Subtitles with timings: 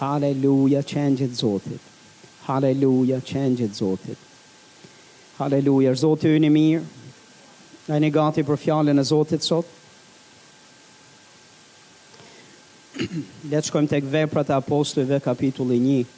[0.00, 1.80] Haleluja, qenjit Zotit.
[2.46, 4.16] Haleluja, qenjit Zotit.
[5.38, 6.86] Haleluja, Zotit ju një mirë.
[7.90, 9.68] A një gati për fjallën e Zotit sot?
[13.50, 16.16] Le të shkojmë tek veprat e apostujve kapitulli 1.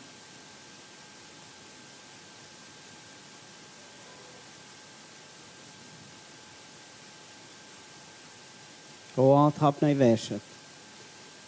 [9.18, 10.51] O, atë hapë në i veshët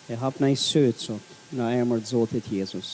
[0.08, 2.90] e hap në i sëtë sot në emër të Zotit Jezus.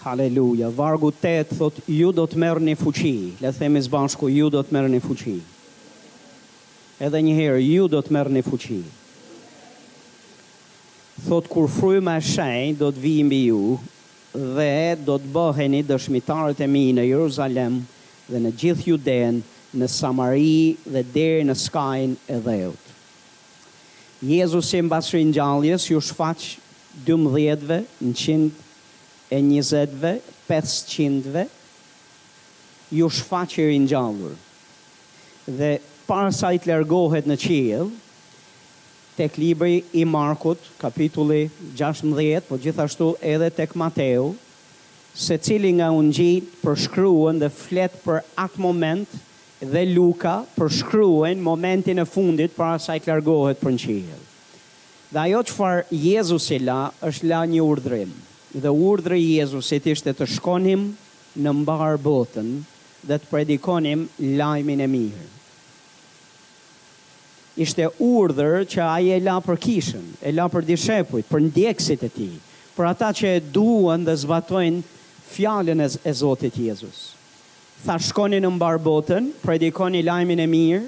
[0.00, 4.62] Haleluja, vargu 8, thot, ju do të mërë një fuqi, le themi zbashku, ju do
[4.64, 5.34] të mërë një fuqi.
[7.04, 8.78] Edhe njëherë, ju do të mërë një fuqi.
[11.26, 13.64] Thot, kur fru më shenjë, do të vijim bë ju,
[14.56, 14.70] dhe
[15.04, 17.80] do të bëheni dëshmitarët e mi në Jeruzalem
[18.30, 19.44] dhe në gjithë ju denë,
[19.80, 22.89] në Samari dhe deri në Skajnë, e Dheut.
[24.20, 26.42] Jezus e mbasri në gjalljes, ju shfaq
[27.06, 28.10] 12-ve, në
[29.32, 30.10] 120-ve,
[30.50, 31.44] 500-ve,
[32.98, 34.34] ju shfaq e rinë gjallur.
[35.48, 35.70] Dhe
[36.10, 37.88] parë sa i të lërgohet në qijel,
[39.16, 41.46] tek libri i Markut, kapitulli
[41.80, 44.34] 16, po gjithashtu edhe tek Mateu,
[45.16, 49.24] se cili nga unë gjitë përshkruen dhe fletë për atë moment të
[49.60, 54.22] dhe Luka përshkruen momentin e fundit për asaj klargohet për në qihel.
[55.12, 58.12] Dhe ajo që farë Jezus e la, është la një urdrim.
[58.56, 60.86] Dhe urdri Jezus e tishtë të shkonim
[61.36, 62.48] në mbarë botën
[63.06, 64.06] dhe të predikonim
[64.40, 65.28] lajmin e mirë.
[67.60, 72.08] Ishte urdhër që ai e la për kishën, e la për dishepujt, për ndjekësit e
[72.14, 72.32] tij,
[72.78, 74.84] për ata që e duan dhe zbatojnë
[75.34, 77.19] fjalën e Zotit Jezus.
[77.80, 80.82] Tha shkoni në mbar botën, predikoni lajmin e mirë,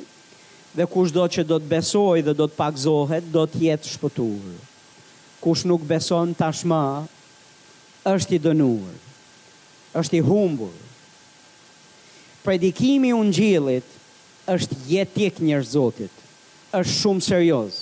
[0.76, 4.56] dhe kush do që do të besoj dhe do të pakzohet, do të jetë shpëtuar.
[5.42, 6.82] Kush nuk beson tashmë,
[8.12, 8.98] është i dënuar.
[10.02, 10.74] Është i humbur.
[12.44, 13.88] Predikimi i ungjillit
[14.56, 16.12] është jetik njerëz Zotit.
[16.76, 17.78] Është shumë serioz.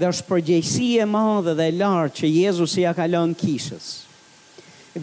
[0.00, 3.88] Dhe është përgjegjësi e madhe dhe e lartë që Jezusi ja ka lënë kishës.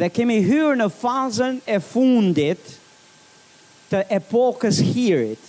[0.01, 2.77] Dhe kemi hyrë në fazën e fundit
[3.91, 5.47] të epokës hirit,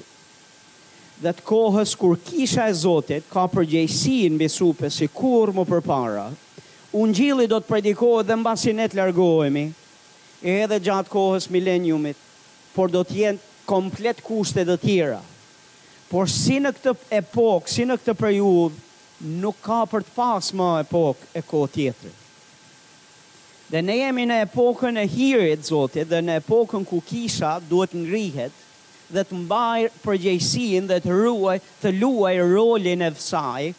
[1.23, 6.25] dhe të kohës kur kisha e Zotit ka përgjegjësi në besupe si kur më përpara,
[6.99, 9.63] unë gjili do të predikohet dhe mbasi ne të largohemi,
[10.57, 12.17] edhe gjatë kohës mileniumit,
[12.75, 15.21] por do të jenë komplet kushtet dhe tjera.
[16.11, 18.83] Por si në këtë epokë, si në këtë periudhë,
[19.45, 22.19] nuk ka për të pas ma epokë e kohë tjetër
[23.73, 28.59] Dhe ne jemi në epokën e hirit, zotit, dhe në epokën ku kisha duhet ngrihet
[29.13, 33.71] dhe të mbajë përgjëjsin dhe të ruaj, të luaj rolin e vësaj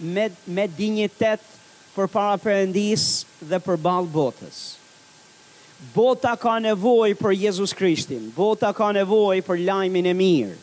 [0.00, 1.44] me, me dignitet
[1.92, 3.04] për para përëndis
[3.52, 4.62] dhe për balë botës.
[5.92, 10.56] Bota ka nevoj për Jezus Krishtin, bota ka nevoj për lajmin e mirë.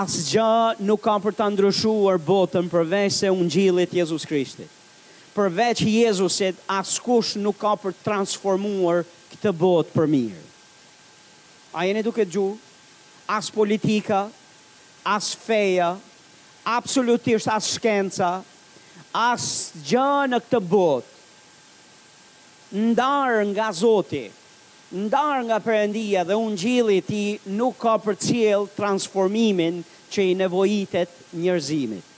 [0.00, 0.48] Asgja
[0.80, 4.78] nuk ka për të ndryshuar botën përveç se unë gjilit Jezus Krishtit
[5.34, 10.42] përveç Jezusit askush nuk ka për transformuar këtë botë për mirë.
[11.72, 12.48] A jeni duke gju,
[13.32, 14.24] as politika,
[15.08, 15.92] as feja,
[16.68, 18.32] absolutisht as shkenca,
[19.16, 19.48] as
[19.88, 21.08] gjë në këtë botë,
[22.92, 24.26] ndarë nga Zoti,
[24.92, 27.24] ndarë nga përëndia dhe unë gjili ti
[27.56, 29.80] nuk ka për cilë transformimin
[30.12, 32.11] që i nevojitet njërzimit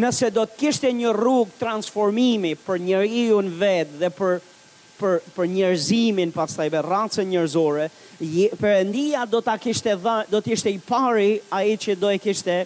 [0.00, 4.38] nëse do të kishte një rrugë transformimi për njeriu unë vet dhe për
[5.02, 7.88] për për njerëzimin pastaj be rancën njerëzore,
[8.60, 12.60] Perëndia do ta kishte dha, do të ishte i pari ai që do e kishte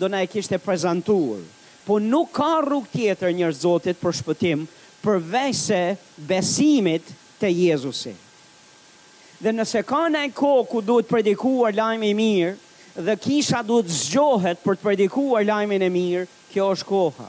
[0.00, 1.44] do na e kishte prezantuar.
[1.86, 4.64] Po nuk ka rrugë tjetër njërzotit për shpëtim
[5.04, 5.78] përveç se
[6.26, 7.06] besimit
[7.38, 8.16] te Jezusi.
[9.40, 12.56] Dhe nëse ka në e kohë ku duhet predikuar lajmë i mirë,
[13.06, 17.28] dhe kisha duhet zgjohet për të predikuar lajmën e mirë, kjo është koha.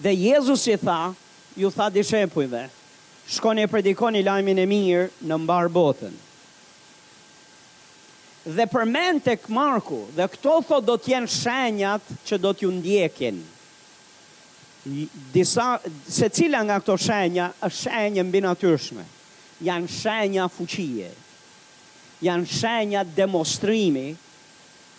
[0.00, 1.12] Dhe Jezus i tha,
[1.56, 2.66] ju tha di shepujve,
[3.34, 6.14] shkoni e predikoni lajmin e mirë në mbar botën.
[8.56, 13.42] Dhe përmen të këmarku, dhe këto thot do t'jen shenjat që do t'ju ndjekin.
[15.34, 15.66] Disa,
[16.08, 19.04] se cila nga këto shenja, është shenjë mbi natyrshme.
[19.66, 21.10] Janë shenja fuqie.
[22.24, 24.14] Janë shenja demonstrimi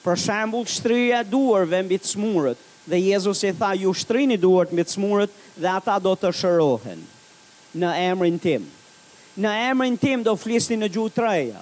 [0.08, 4.87] Për shembull, shtrija duarve mbi të smurët, dhe Jezusi i tha, ju shtrini duart mbi
[4.88, 7.02] të smurët dhe ata do të shërohen
[7.82, 8.62] në emrin tim.
[9.38, 11.60] Në emrin tim do flisni në gjuhë të reja.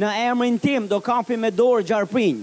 [0.00, 2.38] Në emrin tim do kapi me dorë gjarprin.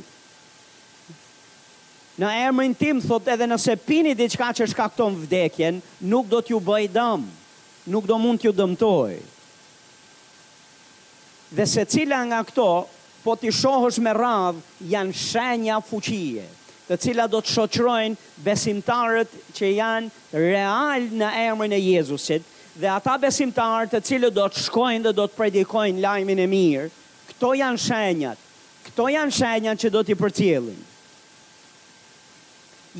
[2.21, 5.81] Në emrin tim thot edhe nëse pini diçka që shkakton vdekjen,
[6.13, 7.25] nuk do t'ju bëj dëm,
[7.95, 9.17] nuk do mund t'ju dëmtoj.
[11.57, 12.69] Dhe se cila nga këto
[13.27, 16.45] po ti shohësh me radhë, janë shenja fuqie,
[16.87, 22.45] të cila do të shoqrojnë besimtarët që janë real në emrin e Jezusit,
[22.79, 26.87] dhe ata besimtarët të cilët do të shkojnë dhe do të predikojnë lajmin e mirë,
[27.33, 28.47] këto janë shenjat,
[28.87, 30.79] këto janë shenjat që do t'i përcjelin.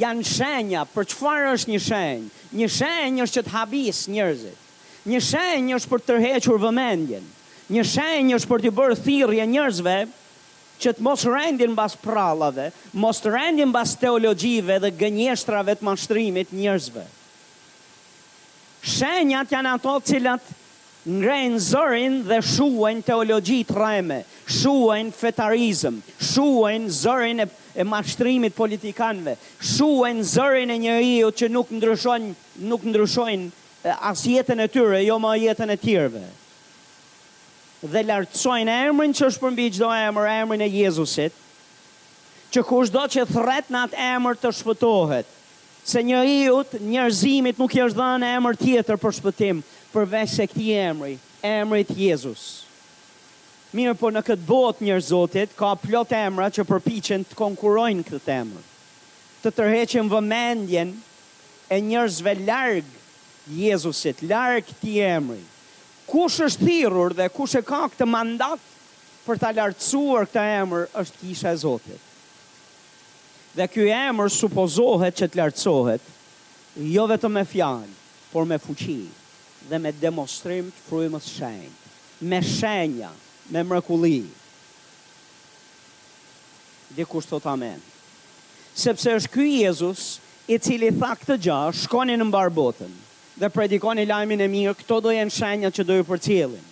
[0.03, 2.27] Janë shenja, për qëfar është një shenjë?
[2.59, 4.69] Një shenjë është që t'habis njërzit,
[5.07, 7.36] një shenjë është për tërhequr vëmendjenë,
[7.73, 9.95] një shenjë është për të bërë thirrje njerëzve
[10.83, 12.67] që të mos rendin mbas prallave,
[13.01, 17.03] mos rendin mbas teologjive dhe gënjeshtrave të mashtrimit njerëzve.
[18.87, 20.51] Shenjat janë ato cilat
[21.09, 24.19] ngren zërin dhe shuojn teologji të rreme,
[24.59, 25.97] shuojn fetarizëm,
[26.29, 29.33] shuojn zërin e, e mashtrimit politikanëve,
[29.75, 32.33] shuojn zërin e njeriu që nuk ndryshojnë,
[32.69, 36.25] nuk ndryshojnë as jetën e tyre, jo më jetën e tjerëve
[37.85, 41.33] dhe lartësojnë emrin që është përmbi gjdo emër, emrin e Jezusit,
[42.51, 45.33] që kush do që thret në atë emër të shpëtohet,
[45.87, 49.59] se një iut, njërzimit nuk i është dhe në emër tjetër për shpëtim,
[49.93, 51.13] përveç se këti emri,
[51.45, 52.47] emrit Jezus.
[53.75, 58.71] Mirë po në këtë botë njërzotit, ka plot emra që përpichen të konkurojnë këtë emër,
[59.43, 60.95] të tërheqen vëmendjen
[61.71, 63.05] e njërzve largë
[63.59, 65.53] Jezusit, largë këti emrit
[66.07, 68.63] kush është thirrur dhe kush e ka këtë mandat
[69.27, 72.03] për ta lartësuar këtë emër është kisha e Zotit.
[73.57, 76.07] Dhe ky emër supozohet që të lartësohet
[76.95, 77.95] jo vetëm me fjalë,
[78.31, 78.99] por me fuqi
[79.71, 81.87] dhe me demonstrim të frymës së shenjtë,
[82.31, 83.09] me shenja,
[83.51, 84.21] me mrekulli.
[86.95, 87.81] Dhe kush thot amen.
[88.77, 90.05] Sepse është ky Jezus
[90.55, 92.93] i cili tha këtë gjë, shkonin në mbar botën
[93.39, 96.63] dhe predikoni lajmin e mirë, këto do jenë shenjat që do ju përcjellin.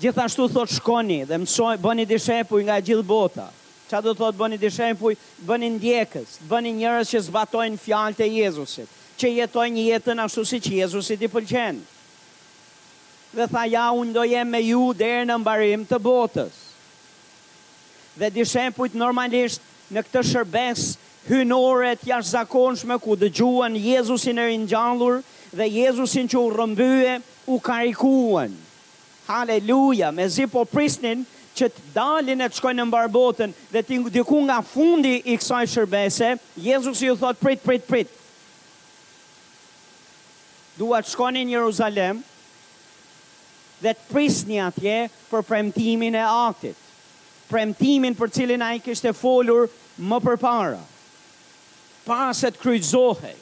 [0.00, 3.46] Gjithashtu thot shkoni dhe mësoj bëni di shepuj nga gjithë bota.
[3.90, 5.16] Qa do thot bëni di shepuj,
[5.48, 10.60] bëni ndjekës, bëni njërës që zbatojnë fjalë të Jezusit, që jetojnë një jetën ashtu si
[10.64, 11.98] që Jezusit i pëlqenë.
[13.32, 16.54] Dhe tha ja, unë do jem me ju dherë në mbarim të botës.
[18.20, 20.88] Dhe di shepujt normalisht në këtë shërbes
[21.28, 25.20] hynore të jashtë zakonshme ku dëgjuan Jezusin e rinjallur,
[25.54, 27.14] dhe Jezusin që u rëmbyë
[27.50, 28.52] u karikuan.
[29.26, 31.24] Haleluja, me zi po prisnin
[31.56, 35.66] që të dalin e të shkojnë në mbarbotën dhe të diku nga fundi i kësaj
[35.74, 36.30] shërbese,
[36.64, 38.14] Jezusi ju thot prit, prit, prit.
[40.78, 42.22] Dua të shkojnë në Jeruzalem
[43.82, 44.96] dhe të prisni atje
[45.30, 46.86] për premtimin e aktit
[47.50, 49.64] premtimin për cilin a i kishte folur
[49.98, 50.78] më përpara,
[52.06, 53.36] para se kryzohet.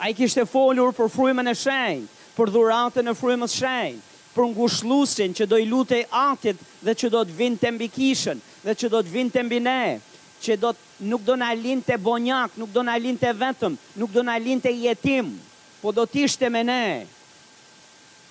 [0.00, 3.98] A i kishte folur për frujme në shenj, për dhuratën e frujme në shenjë,
[4.32, 6.56] për ngushlusin që do i lute atit
[6.86, 9.58] dhe që do të vind të mbi kishën dhe që do të vind të mbi
[9.66, 9.76] ne,
[10.40, 13.76] që do të nuk do në alin të bonjak, nuk do në alin të vetëm,
[14.00, 15.32] nuk do në alin të jetim,
[15.82, 17.06] po do të ishte me ne,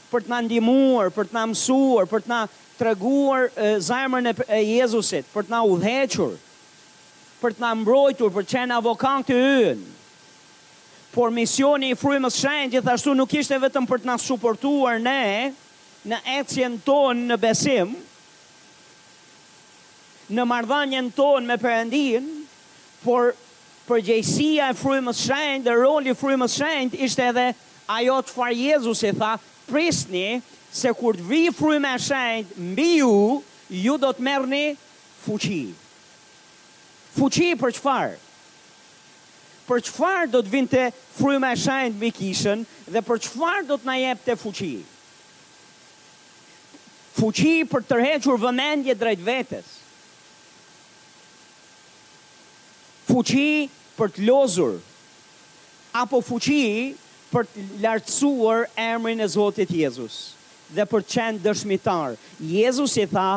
[0.09, 2.39] për të në ndimuar, për të në mësuar, për të në
[2.79, 3.45] të reguar
[3.91, 4.33] zajmër në
[4.65, 6.33] Jezusit, për të në udhequr,
[7.43, 9.87] për të në mbrojtur, për të qenë avokant të yënë,
[11.09, 15.15] Por misioni i frymës shenjë gjithashtu nuk ishte vetëm për të na suportuar ne
[16.11, 17.95] në ecjen tonë në besim,
[20.29, 22.27] në marrëdhënien tonë me Perëndin,
[23.01, 23.31] por
[23.89, 27.47] përgjegjësia e frymës shenjë, the roli i frymës shenjë ishte edhe
[27.89, 29.33] ajo të fa Jezusi tha,
[29.69, 33.41] prisni se kur të vi fryma shenjt mbi ju,
[33.81, 34.61] ju do të mërni
[35.25, 35.61] fuqi.
[37.17, 38.15] Fuqi për çfarë?
[39.69, 43.85] për çfarë do të vinte fryma e shajnë me kishën dhe për çfarë do të
[43.85, 44.71] na të fuqi.
[47.19, 49.67] Fuqi për të rrëhequr vëmendje drejt vetes.
[53.09, 54.79] Fuqi për të lozur
[55.99, 56.95] apo fuqi
[57.33, 60.19] për të lartësuar emrin e Zotit Jezus
[60.73, 62.15] dhe për të qenë dëshmitar.
[62.39, 63.27] Jezus i tha,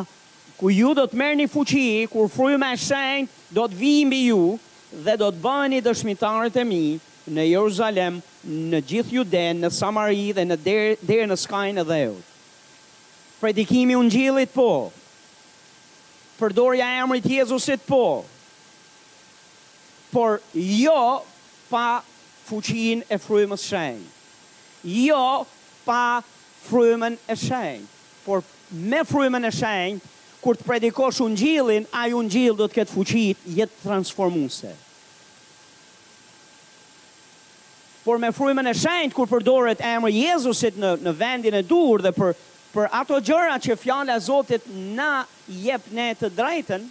[0.61, 4.21] ku ju do të merë një fuqi, kur fru e shenjë, do të vijin bi
[4.29, 4.41] ju,
[4.93, 6.81] dhe do të bëheni dëshmitarët e mi
[7.33, 8.19] në Jeruzalem,
[8.75, 12.29] në gjithë Juden, në Samari dhe në derë në skajnë e dheut.
[13.41, 14.69] Predikimi unë gjilit po,
[16.39, 18.23] përdorja e emrit Jezusit po,
[20.13, 21.23] por jo
[21.71, 22.03] pa
[22.49, 24.05] fuqin e frymës shenjë.
[24.83, 25.49] Jo
[25.87, 26.01] pa
[26.69, 27.89] frymën e shenjë,
[28.27, 30.12] por me frymën e shenjë
[30.43, 34.73] kur të predikosh unë gjilin, a unë gjil do të këtë fuqit jetë transformuse.
[38.03, 42.11] Por me frujme në shenjt, kur përdoret emër Jezusit në, në vendin e dur dhe
[42.17, 42.33] për,
[42.75, 44.67] për ato gjëra që fjala Zotit
[44.99, 45.13] na
[45.63, 46.89] jep ne të drejten,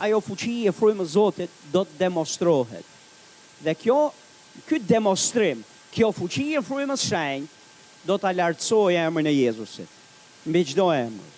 [0.00, 2.88] ajo fuqi e frujme Zotit do të demonstrohet.
[3.66, 4.00] Dhe kjo,
[4.70, 5.60] këtë demonstrim,
[5.92, 7.52] kjo fuqi e frujme shenjt,
[8.08, 9.92] do të alartsoj emër në Jezusit.
[10.46, 11.32] Mbi qdo emër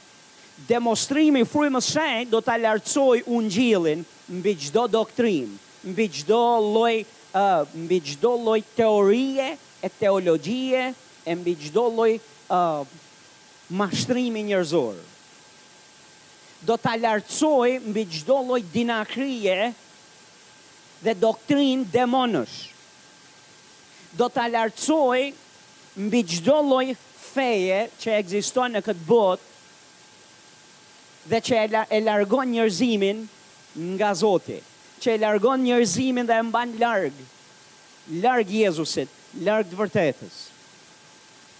[0.67, 4.03] demonstrimi frymës shenjtë do ta lartësoj ungjillin
[4.41, 5.55] mbi çdo doktrinë,
[5.93, 6.41] mbi çdo
[6.75, 10.95] lloj uh, mbi çdo lloj teorie e teologjie
[11.27, 12.83] e mbi çdo lloj uh,
[13.79, 14.97] mashtrimi njerëzor.
[16.67, 19.75] Do ta lartësoj mbi çdo lloj dinakrie
[21.05, 22.57] dhe doktrinë demonësh.
[24.19, 25.31] Do ta lartësoj
[26.03, 26.87] mbi çdo lloj
[27.33, 29.47] feje që ekziston në këtë botë
[31.29, 33.21] dhe që e largon njerëzimin
[33.99, 34.59] nga Zoti,
[35.05, 37.15] që e largon njerëzimin dhe e mban larg,
[38.25, 39.11] larg Jezusit,
[39.45, 40.37] larg të vërtetës.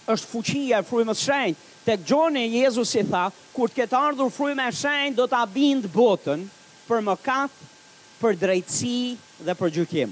[0.09, 1.65] Është fuqia e frymës së shenjtë.
[1.85, 6.41] Tek Gjoni Jezusi tha, kur të ketë ardhur fryma e shenjtë, do ta bind botën
[6.89, 7.53] për mëkat,
[8.19, 9.15] për drejtësi
[9.47, 10.11] dhe për gjykim.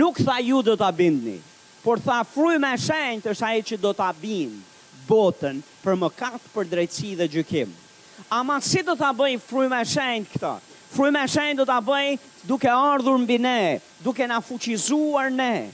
[0.00, 1.36] Nuk tha ju do ta bindni,
[1.84, 4.56] por tha fryma e shenjtë është ai që do ta bind
[5.06, 7.74] botën për mëkat, për drejtësi dhe gjykim
[8.30, 10.52] ama si do ta bëj frujme e shenjtë këta?
[10.96, 12.14] Fryma e shenjtë do ta bëj
[12.48, 15.68] duke ardhur mbi ne, duke na fuqizuar ne.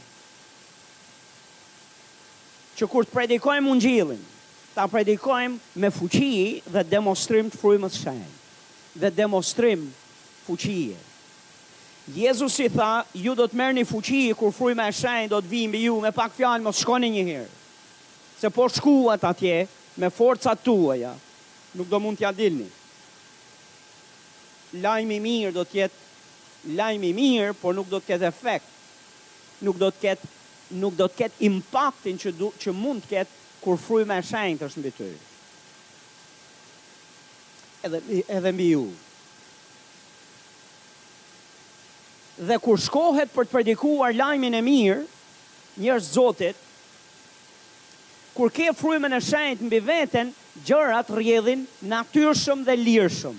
[2.75, 4.19] Që kur të predikojmë ungjillin,
[4.75, 8.39] ta predikojmë me fuqi dhe demonstrim të frymës shenjtë.
[9.03, 9.85] Dhe demonstrim
[10.47, 10.97] fuqie.
[12.17, 15.53] Jezus i tha, ju do të merë një fuqi kur frujme e shenjë do të
[15.53, 17.51] vimë ju me pak fjalë, mos shkoni një herë.
[18.43, 19.63] Se po shkuat atje
[20.03, 21.13] me forcat tuaja,
[21.77, 22.69] nuk do mund t'ja dilni.
[24.83, 28.69] Lajmi mirë do t'jetë lajmi mirë, por nuk do të ketë efekt.
[29.67, 30.31] Nuk do të ketë
[30.81, 34.69] nuk do të ketë impaktin që du, që mund të ketë kur fryma e shenjtë
[34.69, 35.09] është mbi ty.
[37.87, 38.01] Edhe
[38.39, 38.85] edhe mbi ju.
[42.49, 45.03] Dhe kur shkohet për të predikuar lajmin e mirë,
[45.83, 46.57] njerëz Zotit,
[48.33, 50.31] kur ke frymën e shenjt mbi veten,
[50.65, 53.37] gjërat rrjedhin natyrshëm dhe lirshëm.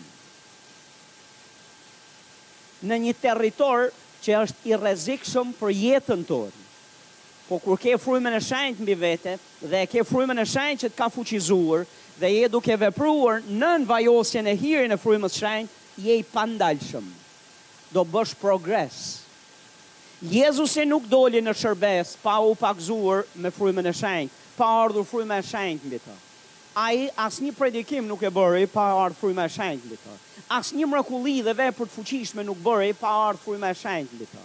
[2.88, 3.88] Në një territor
[4.23, 6.62] që është i rrezikshëm për jetën tonë.
[7.47, 11.00] Po kur ke frymën e shenjt mbi vete dhe ke frymën e shenjt që të
[11.01, 11.85] ka fuqizuar
[12.21, 17.07] dhe je duke vepruar nën vajosjen e hirin e frymës së shenjt, je i pandalshëm.
[17.93, 19.01] Do bësh progres.
[20.23, 25.39] Jezusi nuk doli në shërbes pa u pakzuar me frymën e shenjtë pa ardhur fryma
[25.41, 26.15] e shenjtë mbi të.
[26.83, 30.17] Ai asnjë predikim nuk e bëri pa ardhur fryma e shenjtë mbi të.
[30.60, 34.43] Asnjë mrekulli dhe vepër të fuqishme nuk bëri pa ardhur fryma e shenjtë mbi të.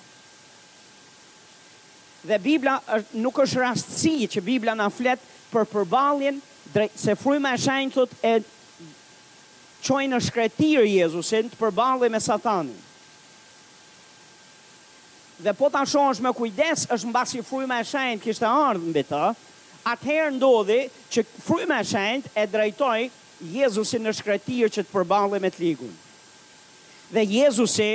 [2.28, 2.78] Dhe Bibla
[3.22, 5.20] nuk është rastësi që Bibla na flet
[5.52, 6.40] për përballjen
[6.74, 8.34] drejt se fryma e shenjtët e
[9.86, 12.76] qojnë në shkretirë Jezusin të përbali me satanin.
[15.38, 18.88] Dhe po të asho është me kujdes, është mbasi fryma e shenjtë kështë ardhur ardhë
[18.90, 19.22] në bitë,
[19.92, 20.80] atëherë ndodhi
[21.14, 23.06] që fryma e shenjt e drejtoi
[23.54, 25.92] Jezusin në shkretirë që të përballej me të ligun.
[27.14, 27.90] Dhe Jezusi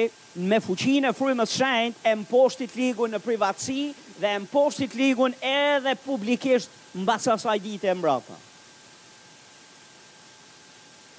[0.50, 3.84] me fuqinë e frymës së shenjtë e mposhti ligun në privatësi
[4.24, 6.74] dhe e ligun edhe publikisht
[7.10, 8.38] basa asaj dite e mbrapa.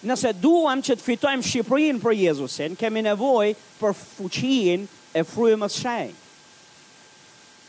[0.08, 5.82] Nëse duam që të fitojmë Shqipërinë për Jezusin, kemi nevojë për fuqinë e frymës së
[5.86, 6.23] shenjtë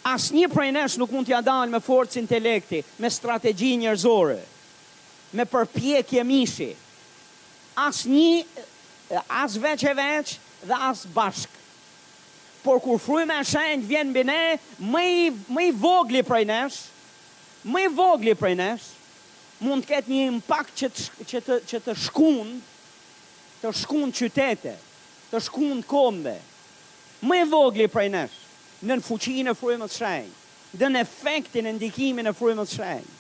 [0.06, 4.38] asë një prej nesh nuk mund t'ja dalë me forcë intelekti, me strategji njërzore,
[5.38, 6.70] me përpjekje mishi,
[7.82, 8.66] asë një,
[9.42, 10.36] asë veç e veq,
[10.70, 11.56] dhe asë bashk.
[12.66, 14.38] Por kur frujme e shenjë vjen bine,
[14.82, 16.80] më i vogli prej nesh,
[17.74, 18.92] më i vogli prej nesh,
[19.66, 22.56] mund të ketë një impact që të, që të, që të shkun,
[23.64, 24.78] të shkun qytete,
[25.32, 26.38] të shkun kombe,
[27.26, 28.42] më i vogli prej nesh
[28.89, 30.32] në në fuqinë e frujmës të shrejnë,
[30.77, 33.12] dhe në efektin e ndikimin e frujmës të shrejnë.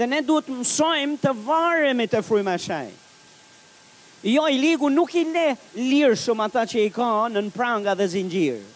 [0.00, 2.98] Dhe ne duhet të mësojmë të varemi të frujmës të shrejnë.
[4.30, 5.46] Jo, i ligu nuk i ne
[5.80, 8.66] lirë shumë ata që i ka në në pranga dhe zingjirë.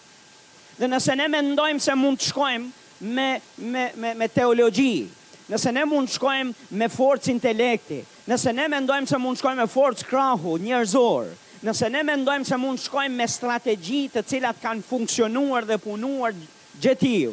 [0.79, 2.71] Dhe nëse ne mendojmë se mund të shkojmë
[3.13, 3.29] me,
[3.61, 5.05] me, me, me teologji,
[5.53, 8.01] nëse ne mund të shkojmë me forcë intelekti,
[8.33, 11.33] nëse ne mendojmë se mund të shkojmë me forcë krahu, njerëzorë,
[11.65, 16.35] nëse ne mendojmë se mund shkojmë me strategji të cilat kanë funksionuar dhe punuar
[16.83, 17.33] gjetiu,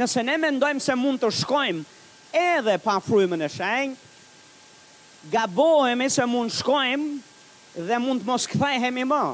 [0.00, 1.82] nëse ne mendojmë se mund të shkojmë
[2.44, 3.96] edhe pa frymën e shenjë,
[5.34, 9.24] gabohemi se mund shkojmë dhe mund të mos kthehemi më.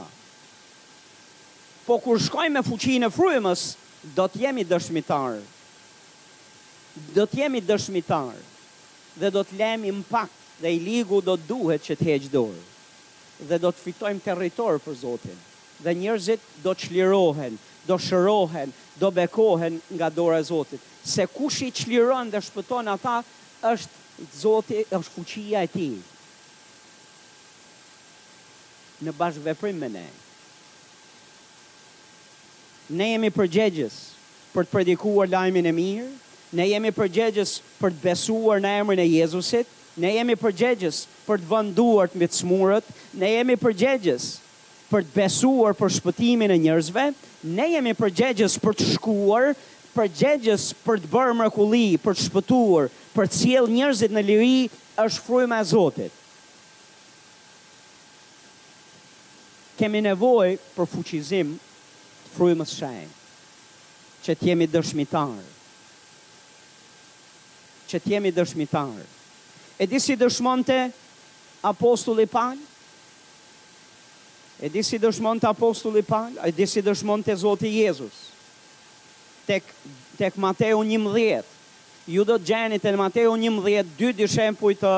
[1.86, 3.62] Po kur shkojmë me fuqinë e frymës,
[4.18, 5.38] do të jemi dëshmitar.
[7.14, 8.34] Do të jemi dëshmitar
[9.22, 12.58] dhe do të lëmi impakt dhe i ligu do të duhet që të heqë dorë
[13.46, 15.38] dhe do të fitojmë territor për Zotin.
[15.84, 20.80] Dhe njerëzit do të çlirohen, do shërohen, do bekohen nga dora e Zotit.
[21.08, 23.20] Se kush i çliron dhe shpëton ata
[23.72, 23.96] është
[24.34, 25.98] Zoti, është fuqia e Tij.
[29.06, 30.06] Në bashkëveprim me ne.
[32.98, 33.94] Ne jemi përgjegjës
[34.54, 36.10] për të predikuar lajmin e mirë,
[36.58, 39.68] ne jemi përgjegjës për të besuar në emrin e Jezusit,
[39.98, 42.84] Ne jemi përgjegjës për të vënduar të mbi çmurët,
[43.18, 44.28] ne jemi përgjegjës
[44.92, 47.06] për të besuar për shpëtimin e njerëzve,
[47.58, 49.48] ne jemi përgjegjës për të shkuar,
[49.96, 52.86] përgjegjës për të bërë mrekulli, për të shpëtuar,
[53.16, 54.70] për të sjellë njerëzit në liri
[55.04, 56.22] është fryma e Zotit.
[59.78, 63.10] Kemi nevojë për fuqizim të frymës shenjë,
[64.26, 65.38] që të jemi dëshmitar.
[67.88, 69.04] që të jemi dëshmitarë,
[69.78, 70.90] E di si dëshmonte
[71.62, 72.66] apostulli palë,
[74.58, 78.26] E di si dëshmonte apostulli palë, E di si dëshmonte Zoti Jezus?
[79.46, 79.62] Tek
[80.18, 81.46] tek Mateu 11.
[82.10, 84.94] Ju do të gjeni te Mateu 11 dy dishempuj të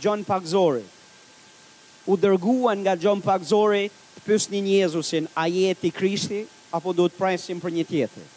[0.00, 0.86] John Pakzori.
[2.08, 7.18] U dërguan nga John Pakzori të pyesnin Jezusin, a je ti Krishti apo do të
[7.20, 8.28] presim për një tjetër?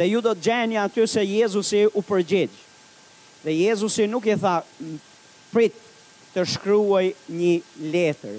[0.00, 2.63] Dhe ju do të gjeni aty se Jezusi u përgjigj.
[3.44, 4.56] Dhe Jezusi nuk e tha
[5.52, 5.74] prit
[6.32, 7.52] të shkruaj një
[7.92, 8.38] letër,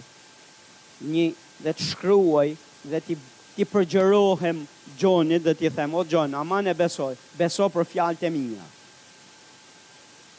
[1.05, 1.25] një
[1.61, 2.47] dhe të shkruaj
[2.89, 3.17] dhe ti
[3.55, 4.63] ti përgjërohem
[4.99, 8.63] Gjonit dhe ti them, o Gjon, aman e besoj, beso për fjalët e minja.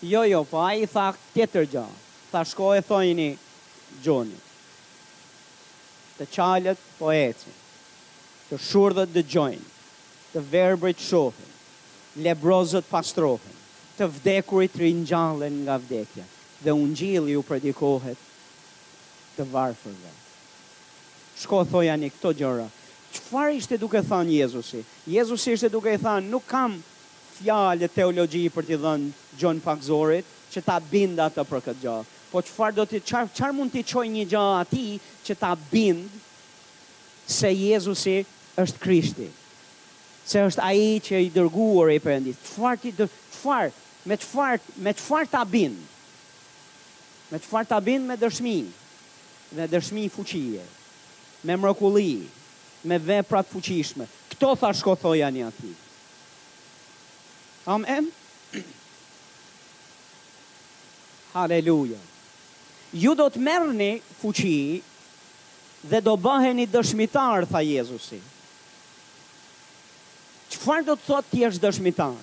[0.08, 1.84] Jo, jo, po a i tha tjetër gjo,
[2.30, 3.28] tha shko e thojni
[4.04, 4.52] Gjonit.
[6.18, 7.52] Të qalët po eci,
[8.50, 9.70] të shurë dhe dëgjojnë,
[10.34, 11.52] të verbrit shohën,
[12.24, 13.55] lebrozët pastrohin,
[13.96, 16.24] të vdekurit rinjallën nga vdekja.
[16.62, 18.20] Dhe unë gjili u predikohet
[19.36, 20.12] të varfërve.
[21.40, 22.68] Shko thoja një këto gjëra.
[23.16, 24.82] Qëfar ishte duke thanë Jezusi?
[25.08, 26.76] Jezusi ishte duke i thanë, nuk kam
[27.38, 29.08] fjallë teologi për t'i dhënë
[29.40, 32.06] gjën pakzorit, që ta binda të për këtë gjahë.
[32.30, 34.84] Po qëfar do t'i, qar, qar mund t'i qoj një gjahë ati
[35.26, 36.12] që ta bind
[37.28, 38.18] se Jezusi
[38.60, 39.28] është krishti?
[40.26, 42.40] Se është aji që i dërguar e përëndit.
[42.48, 43.74] Qëfar t'i dërguar?
[44.06, 45.74] me çfarë me çfarë ta bin?
[47.32, 48.58] Me çfarë ta bin me dëshmi?
[49.56, 50.62] Me dëshmi fuqie,
[51.46, 52.26] me mrokulli,
[52.90, 54.06] me vepra të fuqishme.
[54.34, 55.70] Kto tha shko thojani aty?
[57.74, 58.10] Amen.
[61.34, 61.98] Halleluja.
[62.94, 64.56] Ju do të merrni fuqi
[65.90, 68.20] dhe do bëheni dëshmitar tha Jezusi.
[70.56, 72.14] Çfarë do të thotë ti je dëshmitar?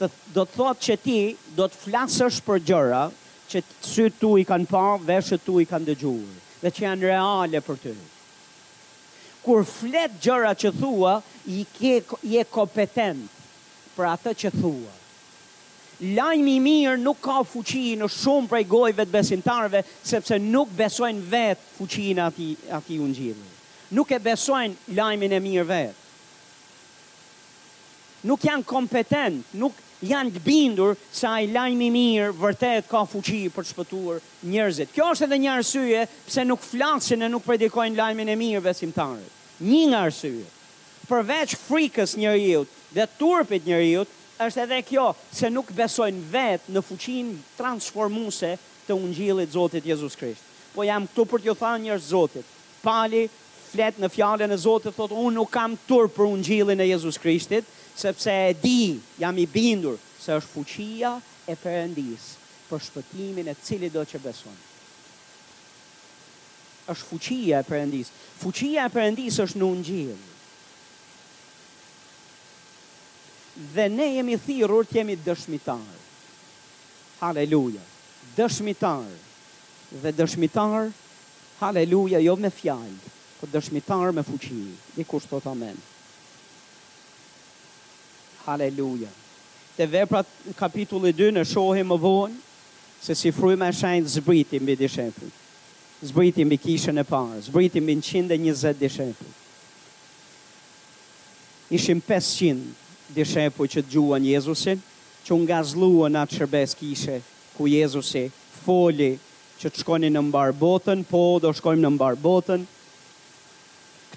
[0.00, 1.16] do të thotë që ti
[1.56, 3.02] do të flasësh për gjëra
[3.50, 7.60] që sy tu i kanë pa, veshë tu i kanë dëgjuar, dhe që janë reale
[7.66, 7.92] për ty.
[9.44, 11.14] Kur flet gjëra që thua,
[11.50, 11.98] i ke
[12.30, 13.26] je kompetent
[13.96, 14.94] për atë që thua.
[16.16, 21.26] Lajmi i mirë nuk ka fuqi në shumë prej gojve të besimtarve, sepse nuk besojnë
[21.32, 23.48] vetë fuqinë ati, ati unë gjithë.
[23.98, 25.98] Nuk e besojnë lajmin e mirë vetë.
[28.28, 33.66] Nuk janë kompetent, nuk, janë të bindur se ai lajmi mirë vërtet ka fuqi për
[33.66, 34.92] të shpëtuar njerëzit.
[34.94, 39.40] Kjo është edhe një arsye pse nuk flasin e nuk predikojnë lajmin e mirë besimtarit.
[39.60, 40.56] Një nga arsyet.
[41.10, 47.34] Përveç frikës njerëzit dhe turpit njerëzit, është edhe kjo se nuk besojnë vetë në fuqinë
[47.58, 48.54] transformuese
[48.86, 50.46] të ungjillit Zotit Jezus Krisht.
[50.72, 52.46] Po jam këtu për t'ju thënë njerëz Zotit,
[52.82, 53.26] pali
[53.70, 57.66] flet në fjalën e Zotit thotë unë nuk kam tur për ungjillin e Jezus Krishtit,
[58.00, 61.10] sepse e di, jam i bindur, se është fuqia
[61.44, 62.24] e përëndis
[62.70, 64.56] për shpëtimin e cili do që beson.
[66.92, 68.08] është fuqia e përëndis.
[68.42, 70.24] Fuqia e përëndis është në në gjithë.
[73.74, 75.84] Dhe ne jemi thirur të jemi dëshmitar.
[77.20, 77.84] Haleluja.
[78.36, 79.06] Dëshmitar.
[80.02, 80.90] Dhe dëshmitar,
[81.60, 84.74] haleluja, jo me fjallë, për dëshmitar me fuqia.
[84.96, 85.89] Dikur kushtë të të
[88.50, 89.08] Aleluja.
[89.78, 90.26] Dhe veprat
[90.58, 92.38] kapitulli 2 në shohim më vonë,
[93.00, 95.28] se si frujme e shajnë zbritim mbi dishempi.
[96.10, 99.28] Zbriti mbi kishën e parë, zbriti mbi në 120 dishempi.
[101.78, 104.80] Ishim 500 dishempi që të gjuan Jezusin,
[105.26, 107.18] që nga zlua atë shërbes kishë,
[107.56, 108.24] ku Jezusi
[108.64, 109.10] foli
[109.60, 112.64] që të shkoni në mbarë botën, po do shkojmë në mbarë botën,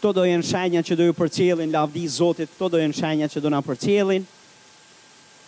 [0.03, 3.39] këto do jenë shenja që do ju përcjelin, lavdi Zotit, këto do jenë shenja që
[3.45, 4.25] do na përcjelin.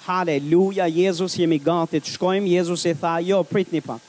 [0.05, 3.99] Haleluja, Jezus, jemi gati të shkojmë, Jezus e tha, jo, pritni pak.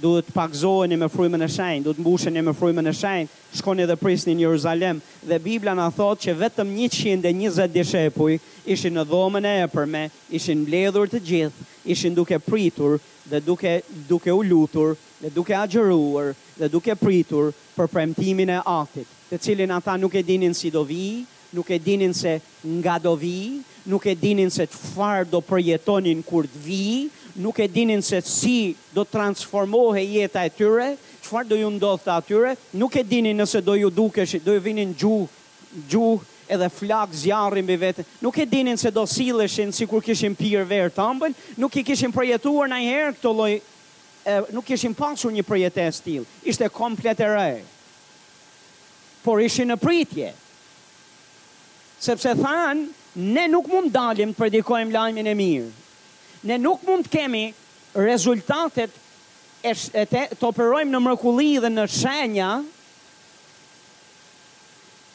[0.00, 3.84] Duhet të pakzoheni me frymën e shenjë, duhet të mbusheni me frymën e shenjë, shkoni
[3.90, 5.02] dhe prisni në Jeruzalem.
[5.28, 8.38] Dhe Biblia na thot që vetëm 120 dishepuj
[8.70, 10.06] ishin në dhomën e përme,
[10.40, 12.96] ishin mbledhur të gjithë, ishin duke pritur
[13.28, 13.76] dhe duke
[14.08, 19.72] duke u lutur dhe duke agjëruar dhe duke pritur për premtimin e Atit, të cilin
[19.76, 22.38] ata nuk e dinin si do vi, nuk e dinin se
[22.80, 27.10] nga do vi, nuk e dinin se çfarë do përjetonin kur të vi,
[27.44, 30.90] nuk e dinin se si do transformohej jeta e tyre,
[31.26, 34.94] çfarë do ju ndodhte atyre, nuk e dinin nëse do ju duke, do ju vinin
[34.98, 35.26] gjuh,
[35.90, 36.18] gjuh
[36.50, 38.04] edhe flak zjarri mbi vetë.
[38.24, 42.66] Nuk e dinin se do silleshin sikur kishin pirë verë tambën, nuk i kishin projetuar
[42.72, 43.52] ndonjëherë këtë lloj
[44.52, 47.60] nuk ishin pasur një përjetes e stil, ishte komplet e rëj,
[49.24, 50.32] por ishin në pritje,
[52.02, 55.70] sepse than, ne nuk mund dalim të predikojmë lajmin e mirë,
[56.50, 57.46] ne nuk mund kemi
[57.96, 58.92] rezultatet
[59.64, 62.50] e, e te, të operojmë në mërkulli dhe në shenja,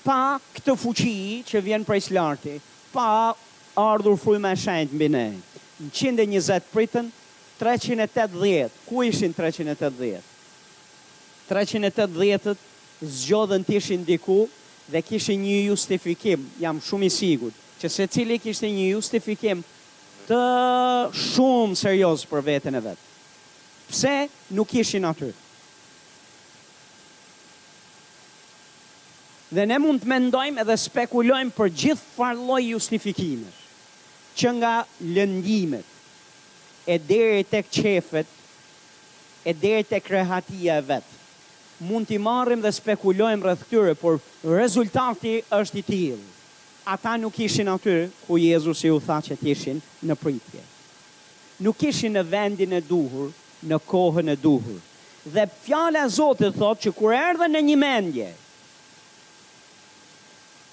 [0.05, 0.19] pa
[0.53, 2.59] këtë fuqi që vjen prej së
[2.95, 3.05] pa
[3.75, 5.23] ardhur frujme e shenjtë të mbine.
[5.85, 7.07] Në 120 pritën,
[7.59, 8.71] 380.
[8.87, 10.21] Ku ishin 380?
[11.49, 12.53] 380-të
[13.05, 14.45] zgjodhen të ishin diku
[14.89, 19.61] dhe kishë një justifikim, jam shumë i sigur, që se cili kishë një justifikim
[20.25, 20.39] të
[21.13, 23.03] shumë serios për vetën e vetë.
[23.91, 24.15] Pse
[24.57, 25.29] nuk ishin aty?
[29.55, 33.61] Dhe ne mund të mendojmë edhe spekulojmë për gjithë farloj justifikimet,
[34.35, 34.73] që nga
[35.05, 35.93] lëndimet,
[36.85, 38.25] e deri tek qefet,
[39.43, 41.03] e deri tek rehatia e vet.
[41.89, 46.23] Mund t'i marrim dhe spekulojmë rreth këtyre, por rezultati është i tillë.
[46.93, 47.95] Ata nuk ishin aty
[48.27, 50.61] ku Jezusi u tha që t'ishin në pritje.
[51.65, 53.33] Nuk ishin në vendin e duhur,
[53.65, 54.77] në kohën e duhur.
[55.25, 58.27] Dhe fjala e Zotit thotë që kur erdhën në një mendje,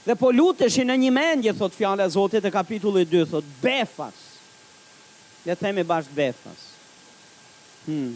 [0.04, 4.20] dhe po luteshin në një mendje, thot fjale e Zotit e kapitullit 2, thot befas,
[5.44, 6.60] Le të themi bashkë befës.
[7.86, 8.12] Hmm.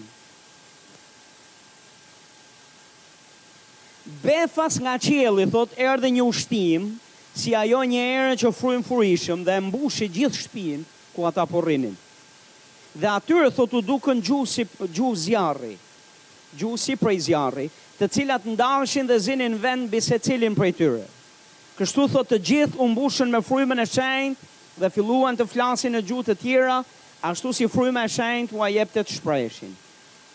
[4.23, 6.93] Befas nga qieli, thot, erdhe një ushtim,
[7.37, 10.85] si ajo një erë që frujmë furishëm dhe mbushi gjithë shpinë
[11.17, 11.97] ku ata porrinin.
[12.97, 15.75] Dhe atyre, thot, u duken gjusi, gjusi zjarri,
[16.57, 17.67] gjusi prej zjarri,
[17.99, 21.05] të cilat ndarëshin dhe zinin vend bise cilin prej tyre.
[21.77, 26.05] Kështu, thot, të gjithë u mbushën me frujmën e shenjë dhe filluan të flasin e
[26.05, 26.79] gjutë të tjera,
[27.31, 29.73] ashtu si fryma e shenjtë u ajep të të shprejshin.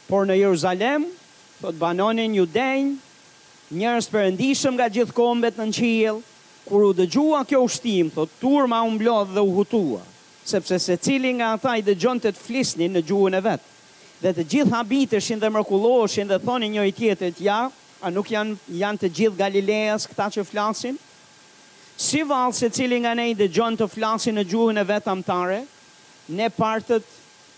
[0.10, 1.06] Por në Jeruzalem,
[1.62, 6.16] thot banonin ju denjë, perëndishëm përëndishëm nga gjithë kombet në në qilë,
[6.68, 10.02] kur u dëgjua kjo ushtim, thot turma u mblodh dhe u hutua,
[10.52, 11.00] sepse se
[11.38, 13.70] nga ata i dëgjon të të flisnin në gjuhën e vetë.
[14.22, 17.62] Dhe të gjithë habiteshin dhe mërkulloshin dhe thonin një i tjetët, ja,
[18.02, 21.00] a nuk janë, janë të gjithë Galileas këta që flasin?
[22.02, 25.64] Si valë se cili nga ne i dëgjon të flasin në gjuën e vet amtare,
[26.30, 27.06] ne partët,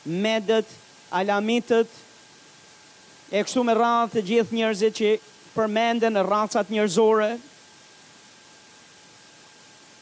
[0.05, 0.67] medët,
[1.11, 1.87] alamitët,
[3.33, 5.11] e kështu me radhë të gjithë njerëzit që
[5.53, 7.31] përmenden në racat njerëzore,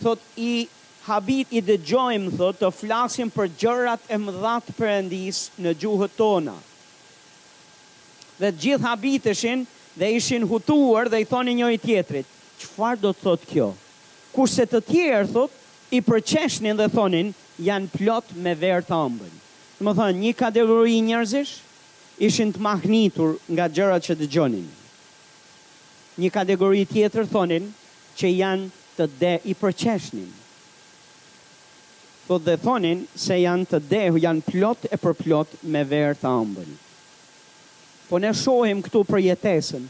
[0.02, 0.54] thot i
[1.08, 6.56] habit i dëgjojmë, thot, të flasim për gjërat e mëdhat përëndis në gjuhët tona.
[8.41, 9.30] Dhe gjithë habit
[9.91, 12.26] dhe ishin hutuar dhe i thoni njoj tjetrit,
[12.62, 13.71] qëfar do të thot kjo?
[14.32, 15.58] Kurse të tjerë, thot,
[15.91, 17.34] i përqeshnin dhe thonin,
[17.65, 19.34] janë plot me verë të ëmbël.
[19.78, 21.52] Do më thonë, një kategori njerëzish
[22.26, 24.67] ishin të mahnitur nga gjërat që dëgjonin.
[26.21, 27.69] Një kategori tjetër thonin
[28.19, 30.30] që janë të de i përqeshnin.
[32.28, 36.69] Po dhe thonin se janë të de, janë plot e përplot me verë të ambën.
[38.10, 39.86] Po ne shohim këtu për jetesën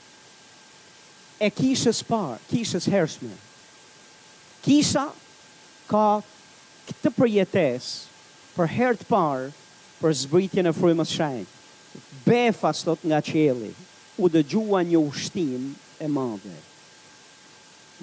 [1.41, 3.33] e kishës parë, kishës hershme.
[4.61, 5.07] Kisha
[5.89, 6.03] ka
[6.91, 7.85] këtë përjetes
[8.55, 9.51] për herë të parë
[10.01, 11.59] për zbritjen e frymës shenjtë.
[12.27, 13.71] Befa sot nga qeli,
[14.21, 15.69] u dëgjua një ushtim
[16.03, 16.55] e madhe.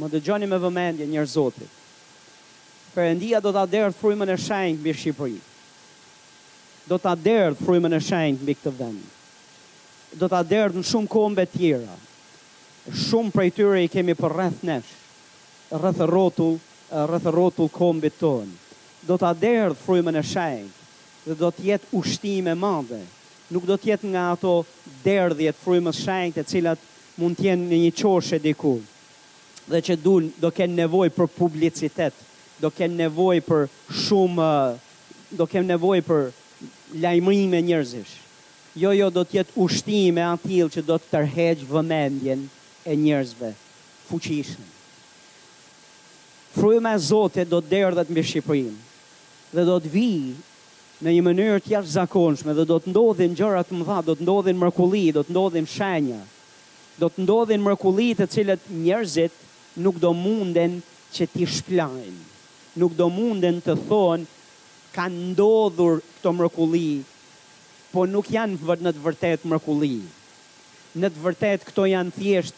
[0.01, 1.75] Më dëgjoni me vëmendje njërë zotit.
[2.95, 5.41] Perëndia do ta derdh frymën e shenjtë mbi Shqipëri.
[6.89, 9.03] Do ta derdh frymën e shenjtë mbi këtë vend.
[10.23, 11.99] Do ta derdh në shumë kombe të tjera.
[13.05, 14.95] Shumë prej tyre i kemi për rreth nesh.
[15.77, 16.57] Rreth rrotull,
[17.11, 18.57] rreth rrotull kombit tonë
[19.09, 20.69] do të aderdhë frymën e shajnë
[21.29, 22.99] dhe do të jetë ushtime madhe.
[23.53, 24.51] Nuk do të jetë nga ato
[25.05, 26.83] derdhjet frymës shajnë të cilat
[27.21, 28.75] mund të jenë në një qoshe diku.
[29.69, 32.17] Dhe që dul do kenë nevojë për publicitet,
[32.61, 33.65] do kenë nevojë për
[34.05, 34.51] shumë
[35.39, 36.23] do kem nevojë për
[37.05, 38.13] lajmërime njerëzish.
[38.81, 42.47] Jo, jo, do të jetë ushtime atil që do të tërheqë vëmendjen
[42.89, 43.51] e njerëzve
[44.09, 44.69] fuqishëm.
[46.57, 48.79] Fruja e Zotit do derdhet mbi Shqipërinë
[49.57, 50.09] dhe do të vi
[51.05, 54.27] në një mënyrë të jashtë zakonshme dhe do të ndodhin gjëra të mëdha, do të
[54.27, 56.19] ndodhin mërkulli, do të ndodhin shenja.
[57.01, 59.37] Do të ndodhin mërkulli të cilët njerëzit
[59.85, 60.75] nuk do munden
[61.15, 62.19] që ti shplajnë.
[62.83, 64.27] Nuk do munden të thonë
[64.95, 66.91] ka ndodhur këto mërkulli,
[67.93, 69.97] po nuk janë vërë në të vërtet mërkulli.
[70.99, 72.55] Në të vërtet këto janë thjesht,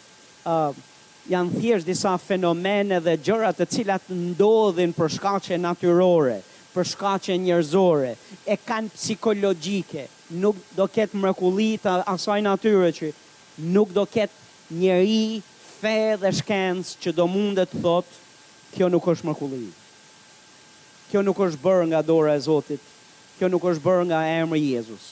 [0.48, 0.72] uh,
[1.28, 6.40] janë thjesht disa fenomene dhe gjërat të cilat ndodhin për shkache natyrore.
[6.40, 8.12] Uh, për shkaqe njerëzore,
[8.46, 10.04] e kanë psikologjike,
[10.42, 13.10] nuk do ketë mrekulli të asaj natyre që
[13.76, 15.42] nuk do ketë njeri,
[15.80, 18.16] fe dhe shkencë që do mundet të thotë,
[18.76, 19.68] kjo nuk është mrekulli.
[21.10, 22.82] Kjo nuk është bërë nga dora e Zotit,
[23.40, 25.08] kjo nuk është bërë nga emri Jezus.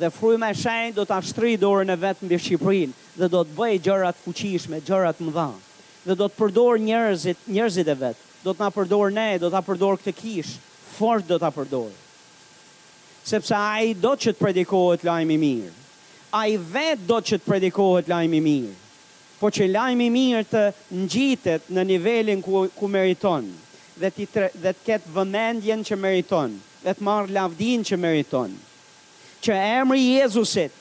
[0.00, 3.56] Dhe fru e shenjë do të ashtri dorën e vetë mbi Shqiprinë dhe do të
[3.58, 5.60] bëjë gjërat fuqishme, gjërat më dhanë
[6.06, 9.60] dhe do të përdor njerëzit, njerëzit e vetë, do të na përdor ne, do ta
[9.62, 10.52] përdor këtë kish,
[10.96, 11.90] fort do ta përdor.
[13.24, 15.70] Sepse ai do që të predikohet lajmi i mirë.
[16.34, 18.72] Ai vet do që të predikohet lajmi i mirë.
[19.38, 20.62] Po që lajmi i mirë të
[21.04, 23.46] ngjitet në nivelin ku, ku meriton
[24.00, 24.48] dhe ti të,
[24.86, 28.54] ketë vëmendjen që meriton, dhe të lavdin që meriton.
[29.42, 30.74] Që emri Jezusit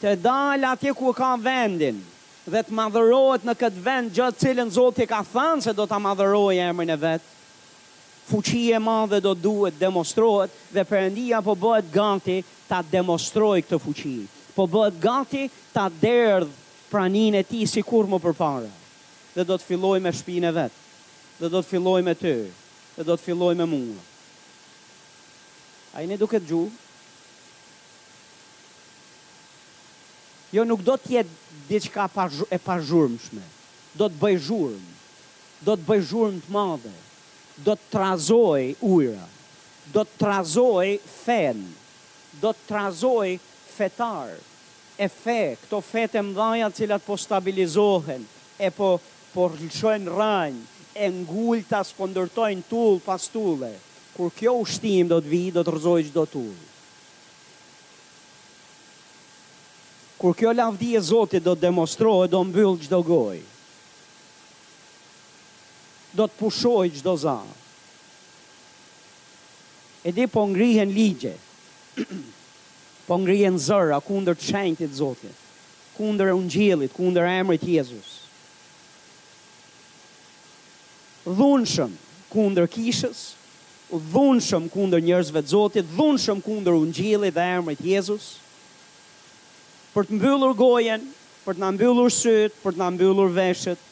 [0.00, 1.98] të dalë atje ku ka vendin,
[2.52, 5.96] dhe të madhërohet në këtë vend gjë të cilën Zoti ka thënë se do ta
[6.04, 7.30] madhërojë emrin e vet.
[8.28, 14.16] Fuqi e madhe do duhet demonstrohet dhe Perëndia po bëhet gati ta demonstrojë këtë fuqi.
[14.56, 16.48] Po bëhet gati ta derdh
[16.92, 18.70] pranin e tij sikur më përpara.
[19.34, 20.80] Dhe do të filloj me shpinën e vet.
[21.40, 22.36] Dhe do të filloj me ty.
[22.96, 24.00] Dhe do të filloj me mua.
[25.96, 26.83] A i një duke të gjuhë,
[30.54, 33.42] Jo nuk do të jetë diçka pa e pa zhurmshme.
[33.98, 34.90] Do të bëj zhurmë.
[35.66, 36.92] Do të bëj zhurmë të madhe.
[37.66, 39.26] Do të trazoj ujëra.
[39.96, 40.86] Do të trazoj
[41.24, 41.64] fen.
[42.44, 43.28] Do të trazoj
[43.74, 44.30] fetar.
[44.94, 48.22] E fe, këto fetë mëdha të cilat po stabilizohen
[48.58, 48.92] e po
[49.34, 50.60] po lëshojnë
[51.04, 52.62] e ngultas po ndërtojnë
[53.08, 53.72] pas tulle.
[54.14, 56.62] Kur kjo ushtim do të vi, do të rrezojë çdo tullë.
[60.24, 63.42] kur kjo lavdi e Zotit do të demonstrohet, do mbyll çdo gojë.
[66.16, 67.36] Do të pushoj çdo za.
[70.08, 71.34] E di po ngrihen ligje.
[73.06, 75.42] po ngrihen zëra kundër çajit të Zotit,
[75.98, 78.10] kundër ungjillit, kundër emrit Jezus.
[81.28, 81.92] Dhunshëm
[82.32, 83.20] kundër kishës,
[83.92, 88.08] dhunshëm kundër njerëzve të Zotit, dhunshëm kundër ungjillit dhe emrit Jezus.
[88.08, 88.32] Jezus
[89.94, 91.04] për të mbyllur gojen,
[91.44, 93.82] për të na mbyllur syt, për të na mbyllur veshët,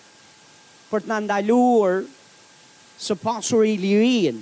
[0.90, 2.02] për të na ndaluar
[3.02, 4.40] së pasuri i lirin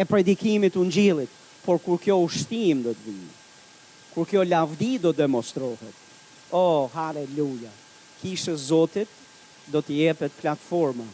[0.00, 1.34] e predikimit të ngjillit,
[1.66, 3.32] por kur kjo ushtim do të vijë,
[4.14, 5.96] kur kjo lavdi do demonstrohet.
[6.56, 7.68] Oh, haleluja.
[8.22, 9.08] Kishë Zotit
[9.68, 11.04] do të jepet platforma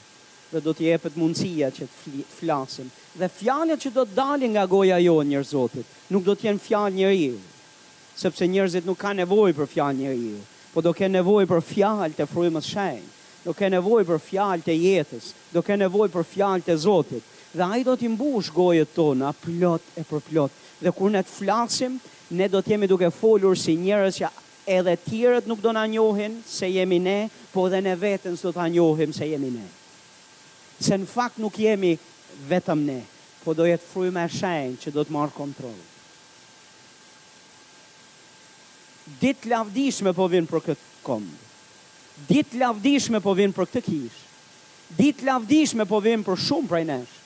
[0.53, 2.87] dhe do t'i jepet mundësia që të flasim.
[3.18, 6.64] Dhe fjallet që do të dalin nga goja jo njërë Zotit, nuk do të jenë
[6.68, 7.42] fjallë njërë
[8.18, 10.38] sepse njerëzit nuk kanë nevojë për fjalë njeriu,
[10.72, 13.11] por do kanë nevojë për fjalë të frymës së shenjtë.
[13.44, 15.24] Do kanë nevojë për fjalë të jetës,
[15.55, 17.27] do kanë nevojë për fjalë të Zotit.
[17.55, 20.53] Dhe ai do të mbush tona, tonë plot e për plot.
[20.85, 22.00] Dhe kur ne t'flasim, flasim,
[22.38, 24.29] ne do të jemi duke folur si njerëz që
[24.79, 27.18] edhe tjerët nuk do na njohin se jemi ne,
[27.53, 29.66] po dhe ne vetën s'do ta njohim se jemi ne.
[30.81, 31.96] Se në fakt nuk jemi
[32.50, 33.00] vetëm ne,
[33.44, 35.85] po do jetë frujme e shenjë që do të kontrolë.
[39.20, 41.40] dit lavdishme po vinë për këtë kombë.
[42.28, 44.22] Dit lavdishme po vinë për këtë kishë.
[44.98, 47.20] Dit lavdishme po vinë për shumë prej neshë.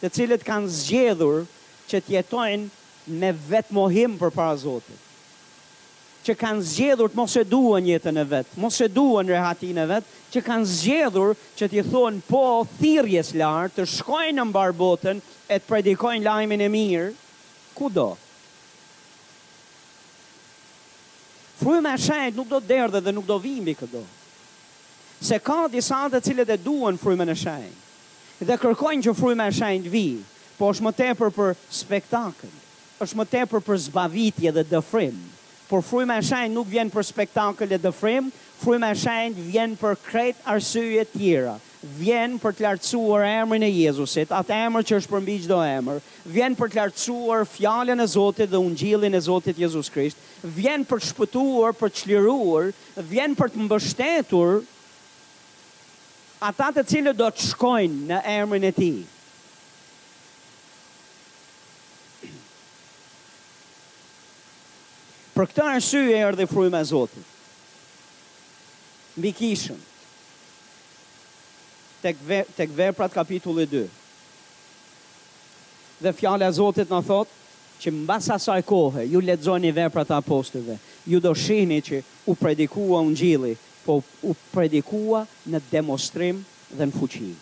[0.00, 1.42] Të cilët kanë zgjedhur
[1.90, 5.04] që të jetojnë me vetë mohim për para Zotit.
[6.26, 9.86] Që kanë zgjedhur të mos e duan jetën e vetë, mos e duan rehatin e
[9.88, 12.44] vetë, që kanë zgjedhur që t'i thonë po
[12.78, 17.08] thirjes lartë, të shkojnë në mbar botën e të predikojnë lajimin e mirë,
[17.74, 17.88] ku do?
[17.88, 18.08] Ku do?
[21.58, 23.76] Fryma e shenjtë nuk do të derdhe dhe nuk do vijë mbi
[25.28, 27.86] Se ka disa të cilët e duan frymën e shenjtë
[28.46, 30.04] dhe kërkojnë që fryma e shenjtë vi,
[30.58, 31.48] po është më tepër për
[31.80, 32.52] spektakël.
[33.02, 35.16] Është më tepër për zbavitje dhe dëfrim.
[35.68, 38.28] Por fryma e shenjtë nuk vjen për spektakël e dëfrim,
[38.62, 43.68] fryma e shenjtë vjen për kret arsye të tjera vjen për të lartësuar emrin e
[43.70, 46.00] Jezusit, atë emër që është përmbi çdo emër.
[46.34, 50.18] Vjen për të lartësuar fjalën e Zotit dhe ungjillin e Zotit Jezus Krisht.
[50.42, 52.72] Vjen për të shpëtuar, për të çliruar,
[53.10, 54.58] vjen për të mbështetur
[56.48, 58.98] ata të cilët do të shkojnë në emrin e Tij.
[65.38, 67.34] Për këtë arsye erdhi fryma e Zotit.
[69.18, 69.78] Mbi kishën,
[72.00, 73.86] tek ve, tek veprat kapitulli 2.
[76.00, 77.30] Dhe fjala e Zotit na thot
[77.82, 80.76] që mbas asaj kohë ju lexoni veprat e apostujve.
[81.06, 86.42] Ju do shihni që u predikua ungjilli, po u predikua në demonstrim
[86.76, 87.32] dhe në fuqi.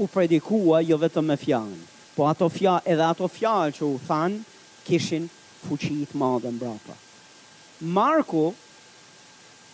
[0.00, 1.80] U predikua jo vetëm me fjalën,
[2.14, 4.38] po ato fjalë edhe ato fjalë që u than
[4.86, 5.26] kishin
[5.66, 6.94] fuqi të madhe mbrapa.
[7.80, 8.52] Marku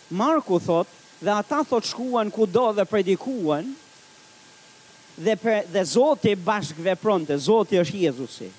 [0.09, 3.69] Marku thotë dhe ata thot shkuan ku do dhe predikuan,
[5.17, 8.49] dhe, pre, dhe Zoti bashkë vepronte, Zoti është Jezusi.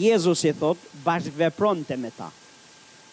[0.00, 2.30] Jezusi thot bashkë vepronte me ta.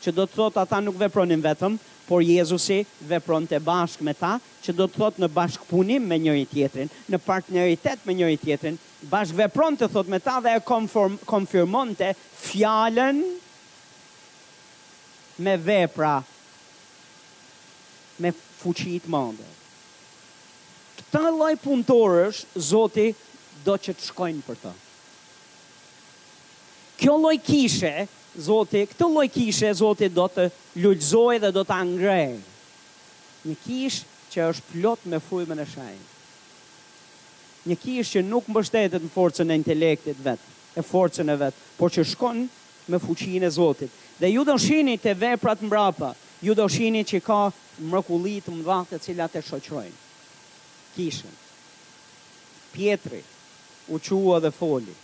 [0.03, 4.73] Që do të thot ata nuk vepronin vetëm, por Jezusi vepronte bashk me ta, që
[4.75, 8.75] do të thot në bashkëpunim me njëri tjetrin, në partneritet me njëri tjetrin,
[9.11, 12.09] bashkë vepronte thot me ta dhe e konform, konfirmonte
[12.43, 13.23] fjallën
[15.43, 16.17] me vepra
[18.23, 18.31] me
[18.63, 19.43] fuqit mande.
[20.97, 23.09] Këta laj punëtorës, Zoti
[23.65, 24.71] do që të shkojnë për ta.
[27.01, 27.93] Kjo loj kishe,
[28.47, 30.47] Zoti, këtë loj kishe, Zoti do të
[30.81, 32.39] lullzoj dhe do të angrej.
[33.45, 36.07] Një kishë që është plot me frujme në shajnë.
[37.69, 40.49] Një kishë që nuk mbështetet në forcën e intelektit vetë,
[40.79, 42.41] e forcën e vetë, por që shkon
[42.91, 43.91] me fuqin e Zotit.
[44.19, 46.09] Dhe ju do shini të veprat mbrapa,
[46.43, 47.35] ju do shini që ka
[47.91, 49.99] mërkullit më mëdha cilat e shoqërojnë.
[50.97, 51.35] Kishën.
[52.75, 53.21] Pietri
[53.93, 54.95] u qua dhe foli.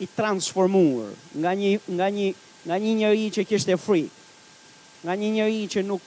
[0.00, 2.28] I transformuar nga një nga një
[2.68, 4.22] nga një njeri që kishte frikë.
[5.04, 6.00] Nga një njëri që nuk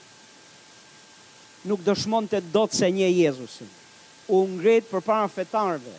[1.70, 3.70] nuk dëshmon të do të se një Jezusin.
[4.36, 5.94] U ngrit për para fetarve,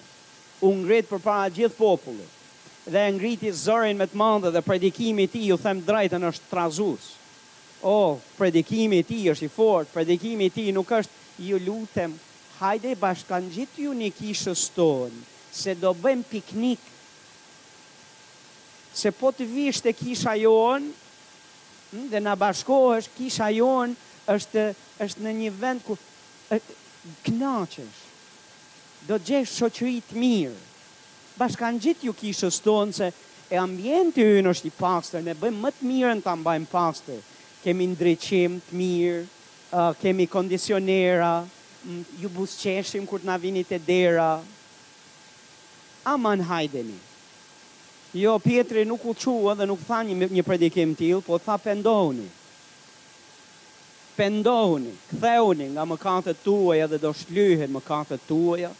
[0.66, 2.36] u ngrit për para gjithë popullit,
[2.90, 7.19] dhe ngriti zërin me të mandë dhe predikimi ti, ju them drejten është trazusë
[7.84, 12.14] oh, predikimi ti është i fort, predikimi ti nuk është, ju lutem,
[12.60, 15.22] hajde bashkan gjithë ju një kishës tonë,
[15.56, 16.80] se do bëjmë piknik,
[18.94, 20.90] se po të vishë të kisha jonë,
[21.94, 23.96] hm, dhe në bashkohesh kisha jonë
[24.36, 24.66] është,
[25.08, 25.96] është në një vend ku
[27.30, 28.04] knaqesh,
[29.08, 30.60] do të shoqëri shoqërit mirë,
[31.40, 33.10] bashkan gjithë ju kishës tonë, se
[33.50, 37.29] e ambienti ju është i pastër, ne bëjmë më të mirën të mbajmë pastër,
[37.64, 39.22] kemi ndryqim të mirë,
[39.74, 41.32] uh, kemi kondicionera,
[42.20, 44.30] ju busqeshim kur të na vinit e dera.
[46.08, 46.98] Aman hajdeni.
[48.18, 52.28] Jo, Pietri nuk u qua dhe nuk tha një, një predikim t'il, po tha pendohuni.
[54.16, 58.72] Pendohuni, këtheuni nga më kate tuaja dhe do shlyhen më kate tuaja.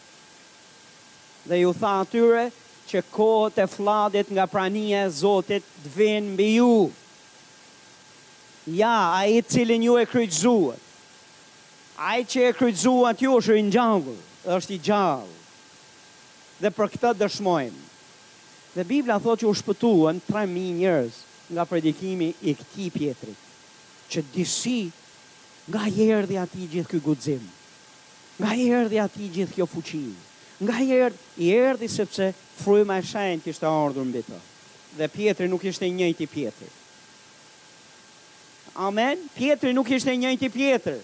[1.48, 2.50] Dhe ju tha atyre
[2.88, 6.90] që kohët e fladit nga prania e Zotit të mbi ju.
[8.66, 10.80] Ja, a i cilin ju e krytëzuat.
[11.96, 14.16] A i që e krytëzuat ju është i njallë,
[14.52, 15.36] është i gjallë.
[16.60, 17.84] Dhe për këtë dëshmojmë.
[18.76, 21.16] Dhe Biblia thot që u shpëtuën 3.000 njërës
[21.56, 23.32] nga predikimi i këti pjetri,
[24.12, 24.80] që disi
[25.70, 27.44] nga jërë dhe ati gjithë këj gudzim,
[28.40, 30.12] nga jërë dhe ati gjithë kjo fuqin,
[30.60, 34.40] nga jërë i erdi sepse fruj ma e shajnë kështë a ordur në bitë.
[35.00, 36.68] Dhe pjetri nuk ishte njëti pjetri.
[38.80, 39.18] Amen.
[39.36, 41.02] Pietri nuk ishte njëjti Pietër.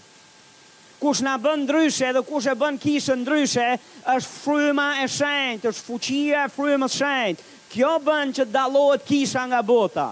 [0.97, 3.67] Kush na bën ndryshe dhe kush e bën kishën ndryshe
[4.15, 7.43] është fryma e shenjtë, është fuqia e frymës së shenjtë.
[7.75, 10.09] Kjo bën që dallohet kisha nga bota.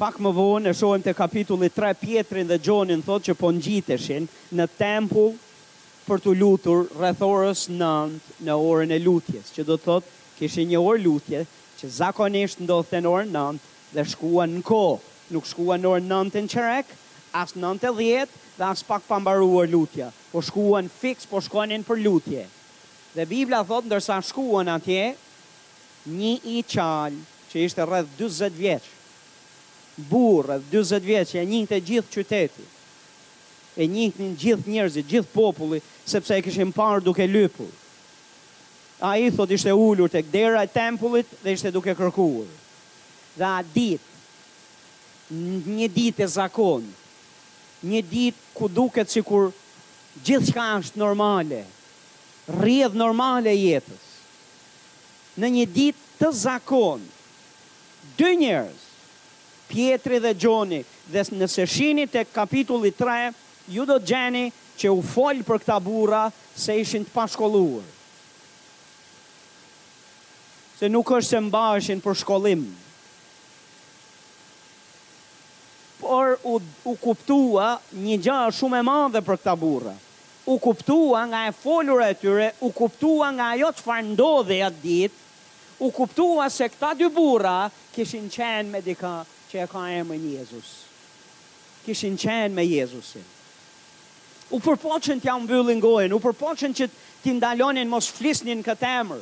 [0.00, 4.24] pak më vonë e shohim te kapitulli 3 Pietrin dhe Gjonin thotë që po ngjiteshin
[4.56, 5.34] në tempull
[6.10, 10.64] për të lutur rreth orës 9 në orën e lutjes, që do të thotë kishte
[10.66, 11.44] një orë lutje
[11.78, 13.60] që zakonisht ndodhte në orën 9
[13.94, 14.96] dhe shkuan në kohë.
[15.30, 16.90] Nuk shkuan në orën 9 të çerek,
[17.38, 22.42] as 9:10 dhe as pak pa mbaruar lutja, po shkuan fiks, po shkonin për lutje.
[23.14, 25.12] Dhe Bibla thot ndërsa shkuan atje
[26.18, 27.14] një i qal
[27.54, 28.82] që ishte rreth 40 vjeç.
[30.10, 32.66] Burrë 40 vjeç, ja njëjtë gjithë qyteti
[33.80, 37.68] e njihnin gjithë njerëzit, gjithë populli, sepse e kishin parë duke lypur.
[39.00, 42.48] A i thot ishte ullur të kdera e tempullit dhe ishte duke kërkuur.
[43.38, 44.02] Dhe a dit,
[45.30, 46.84] një dit e zakon,
[47.88, 49.48] një dit ku duket të kur
[50.26, 51.62] gjithë shka është normale,
[52.60, 54.06] rrjedh normale jetës.
[55.40, 57.02] Në një dit të zakon,
[58.20, 58.86] dy njerës,
[59.70, 60.80] Pietri dhe Gjoni,
[61.14, 63.28] dhe nëse shini të kapitullit 3,
[63.70, 64.48] ju do të gjeni,
[64.80, 66.20] që u folë për këta bura
[66.56, 67.84] se ishin të pashkolluar.
[70.78, 72.62] Se nuk është se mba ishin për shkollim.
[76.00, 76.54] Por u,
[76.88, 77.66] u kuptua
[78.00, 79.92] një gja shumë e madhe për këta bura.
[80.48, 85.20] U kuptua nga e folur e tyre, u kuptua nga ajo të farndodhe atë ditë,
[85.84, 87.58] u kuptua se këta dy bura
[87.94, 89.12] kishin qenë me dika
[89.52, 90.72] që e ka emë Jezus.
[91.84, 93.28] Kishin qenë me Jezusin
[94.50, 96.86] u përpoqen t'ja mbyllin gojen, u përpoqen që
[97.22, 99.20] t'i ndalonin mos flisnin këtë emër,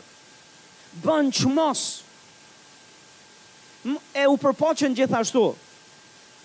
[1.04, 1.82] bën që mos,
[4.16, 5.42] e u përpoqen gjithashtu,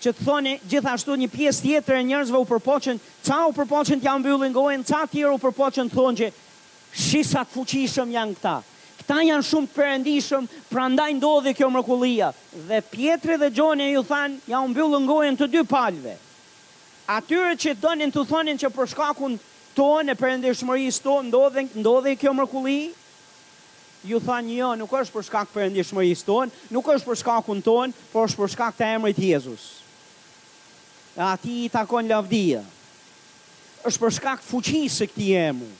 [0.04, 4.18] që të thoni gjithashtu një pjesë tjetër e njerëzve u përpoqen, ca u përpoqen t'ja
[4.20, 6.28] mbyllin gojen, ca tjerë u përpoqen të thonë që
[7.04, 8.54] shisa të fuqishëm janë këta,
[9.00, 12.28] këta janë shumë të përendishëm, pra ndaj ndodhe kjo mërkullia,
[12.68, 16.18] dhe pjetëri dhe gjoni ju thanë, ja mbyllin gojen të dy palve,
[17.10, 19.34] atyre që donin të thonin që për shkakun
[19.76, 22.76] tonë e përëndishmëris tonë ndodhe, ndodhe kjo mërkulli,
[24.08, 28.28] ju thanë jo, nuk është për shkak përëndishmëris tonë, nuk është për shkakun tonë, por
[28.28, 29.66] është për shkak të emrit Jezus.
[31.16, 32.62] A ti i takon lavdia,
[33.86, 35.70] është për shkak fuqisë e këti emru.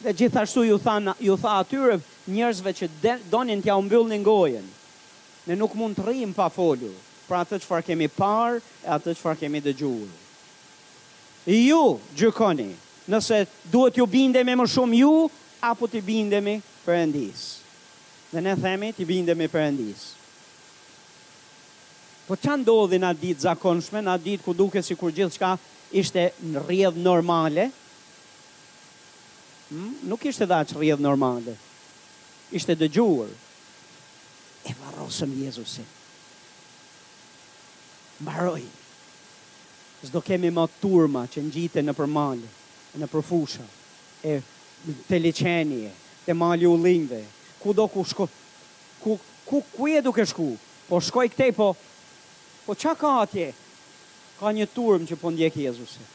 [0.00, 1.98] Dhe gjithashtu ju tha, ju tha atyre
[2.30, 4.66] njërzve që de, donin tja umbyllë në ngojen,
[5.48, 7.00] në nuk mund të rrimë pa foljurë
[7.30, 8.58] për atë që farë kemi parë,
[8.98, 10.14] atë që farë kemi dëgjurë.
[11.54, 11.84] Ju,
[12.18, 12.68] gjykoni,
[13.10, 15.12] nëse duhet ju bindemi më shumë ju,
[15.70, 17.44] apo të bindemi për endis.
[18.30, 20.08] Dhe ne themi të bindemi për endis.
[22.26, 25.54] Po që ndodhi nga ditë zakonshme, nga ditë ku duke si kur gjithë shka
[25.98, 27.68] ishte në rjedhë normale,
[29.72, 29.96] hmm?
[30.12, 31.56] nuk ishte dhe që rjedhë normale,
[32.54, 33.34] ishte dëgjurë,
[34.70, 35.98] e varosëm Jezusit
[38.20, 38.62] mbaroi.
[40.04, 42.40] Sdo kemi më turma që ngjiten në përmal,
[43.00, 43.64] në përfusha
[44.32, 44.36] e
[45.10, 45.82] të liçeni,
[46.26, 47.22] të mali u lindve.
[47.60, 48.28] Ku do ku shko?
[49.02, 49.18] Ku
[49.48, 50.52] ku ku e duke shku?
[50.88, 51.72] Po shkoj këtej po.
[52.66, 53.50] Po çka ka atje?
[54.40, 56.06] Ka një turm që po ndjek Jezusin.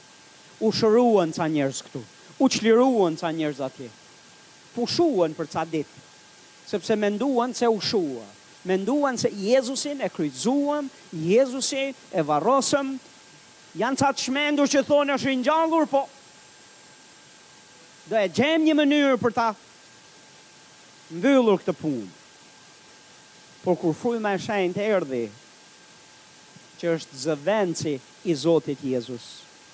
[0.62, 2.02] U shëruan ca njerëz këtu.
[2.40, 3.90] U çliruan ca njerëz atje.
[4.76, 6.02] Pushuan për ca ditë.
[6.68, 8.26] Sepse menduan se u shua
[8.66, 12.96] menduan se Jezusin e kryzuan, Jezusin e varosëm,
[13.78, 16.04] janë qatë shmendur që thonë është rinjallur, po
[18.10, 19.48] do e gjem një mënyrë për ta
[21.16, 22.12] mbyllur këtë punë.
[23.64, 25.24] Por kur fuj me shenjë të erdi,
[26.82, 27.96] që është zëvenci
[28.30, 29.30] i Zotit Jezus,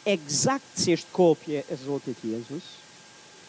[0.07, 2.69] egzakt si është kopje e Zotit Jezus,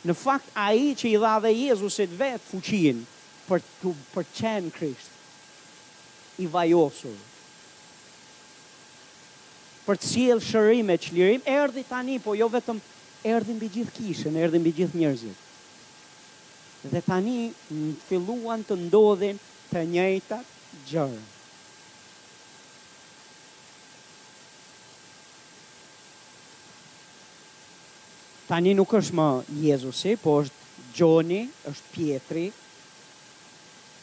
[0.02, 3.02] në fakt a i që i dha dhe Jezusit vetë fuqin
[3.48, 5.12] për të përqenë Krishtë,
[6.40, 7.16] i vajosur.
[9.86, 12.78] Për të cilë shërim e qëllirim, erdi tani, po jo vetëm
[13.26, 15.50] erdi mbi gjithë kishën, erdi mbi gjithë njerëzit.
[16.92, 19.38] Dhe tani në filluan të ndodhin
[19.72, 20.56] të njëjtat
[20.86, 21.22] gjërë.
[28.46, 29.30] Tani nuk është më
[29.66, 30.60] Jezusi, po është
[30.92, 31.38] Gjoni,
[31.70, 32.48] është Pietri,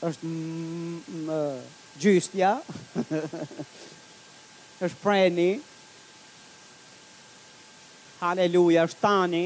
[0.08, 1.36] është më
[1.98, 2.58] gjystja,
[4.84, 5.50] është preni,
[8.20, 9.46] haleluja, është tani,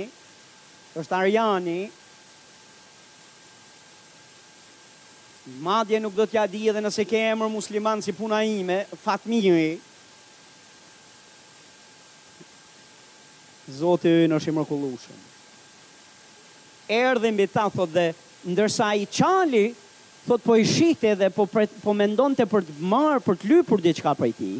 [0.99, 1.79] është arjani,
[5.65, 9.91] madje nuk do t'ja di edhe nëse ke emër musliman si puna ime, fatmiri,
[13.63, 15.19] Zotë ju në shimër kullushëm.
[16.91, 18.09] Erdhe mbi ta, thot dhe,
[18.51, 19.63] ndërsa i qali
[20.27, 21.43] thot po i shite dhe po,
[21.83, 24.51] po mendon për të marë, për të lypur dhe qka prej ti,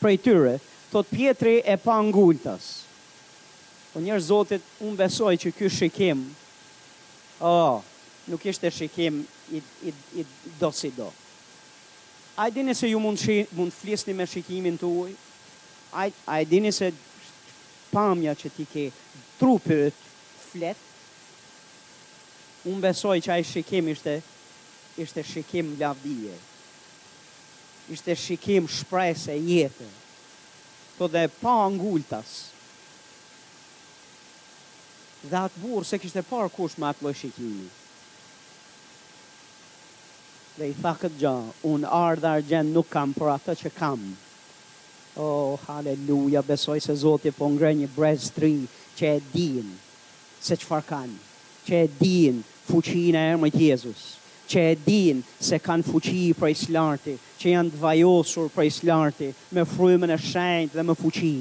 [0.00, 0.54] prej tyre,
[0.90, 2.70] thot Pietri pjetri e pa ngultas.
[3.92, 6.24] Po njërë zotit, unë besoj që kjo shikim,
[7.44, 7.84] oh,
[8.32, 9.20] nuk ishte shikim
[9.52, 10.24] i, i, i
[10.60, 11.10] do si do.
[12.40, 15.10] A i dini se ju mund, shi, mund flisni me shikimin të uj?
[16.00, 16.08] A
[16.40, 16.88] i dini se
[17.92, 18.86] pamja që ti ke
[19.36, 20.00] trupët
[20.46, 20.88] flet,
[22.70, 24.16] unë besoj që ajë shikim ishte,
[25.02, 26.34] ishte shikim lavdije,
[27.94, 32.32] ishte shikim shpresë e jetë, të po dhe pa ngultas,
[35.26, 37.66] dhe atë burë se kishte par kush me atë loj shikimi.
[40.52, 41.34] Dhe i këtë gjë,
[41.72, 44.02] unë ardhar gjenë nuk kam për atë që kam.
[45.20, 49.74] Oh, haleluja, besoj se Zotje po një brez tri që e dinë,
[50.40, 51.18] se që kanë,
[51.66, 52.42] që e dinë,
[52.72, 54.02] fuqin e emë të Jezus,
[54.50, 58.72] që e din se kanë fuqi për i slarti, që janë të vajosur për i
[58.72, 61.34] slarti, me frymën e shenjt dhe me fuqi,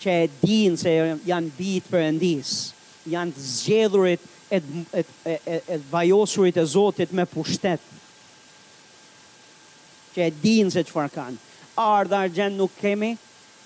[0.00, 0.94] që e din se
[1.28, 2.54] janë bit për endis,
[3.12, 7.82] janë të zgjedhurit e të vajosurit e zotit me pushtet,
[10.14, 11.42] që e din se që farë kanë.
[11.78, 13.12] Ardë dhe argjen nuk kemi,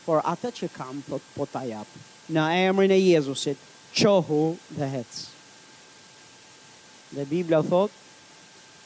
[0.05, 1.85] por atë që kam për po, po të
[2.33, 3.59] në emrin e Jezusit,
[3.99, 4.45] qohu
[4.75, 5.32] dhe hecë.
[7.13, 7.91] Dhe Biblia thot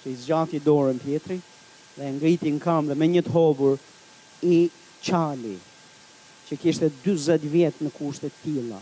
[0.02, 1.36] që i zgjati dorën pjetri
[1.96, 3.76] dhe ngriti në kam dhe me një hobur
[4.42, 4.56] i
[5.06, 5.54] qali
[6.48, 8.80] që kishte 20 vjetë në kushtet tila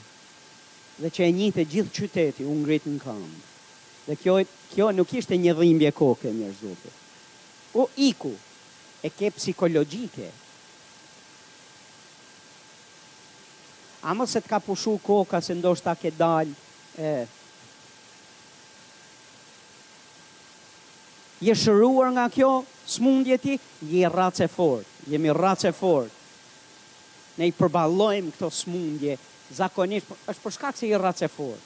[1.03, 3.25] dhe që e njitë gjithë qyteti u ngrit në kam.
[4.07, 4.39] Dhe kjo,
[4.73, 6.91] kjo nuk ishte një dhimbje koke e zote.
[7.75, 8.33] O iku
[9.03, 10.31] e ke psikologjike.
[14.05, 16.53] A mëse të ka pushu koka se ndoshta ke dalë
[17.01, 17.13] e,
[21.43, 22.63] Je shëruar nga kjo
[23.43, 23.59] ti,
[23.91, 24.87] je i racë e fort.
[25.11, 26.11] Jemi racë e fort.
[27.39, 29.17] Ne i përbalojmë këto smundje,
[29.51, 31.63] zakonisht, është përshka këse i racë e fort.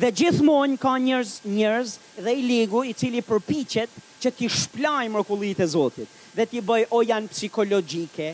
[0.00, 3.92] Dhe gjithmonë ka njerëz dhe i ligu i cili përpichet
[4.24, 8.30] që ti shplaj mërkullit e Zotit dhe ti bëj o janë psikologjike,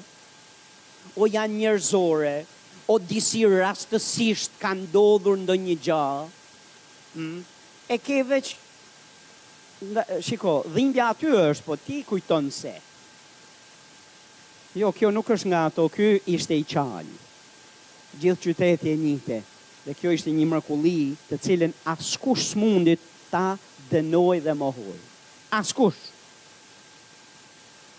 [1.18, 2.36] o janë njërzore,
[2.86, 6.24] o disi rastësisht kanë dodhur ndonjë një gjahë,
[7.18, 7.42] hmm?
[7.94, 8.54] e ke veç
[10.20, 12.74] shiko, dhimbja aty është, po ti kujton se.
[14.76, 17.16] Jo, kjo nuk është nga ato, kjo ishte i qalë.
[18.20, 19.38] Gjithë qyteti e njëte,
[19.86, 20.96] dhe kjo ishte një mrekulli
[21.28, 23.00] të cilën askush mundit
[23.30, 23.56] ta
[23.90, 24.98] dënoj dhe mohoj.
[25.60, 26.00] Askush.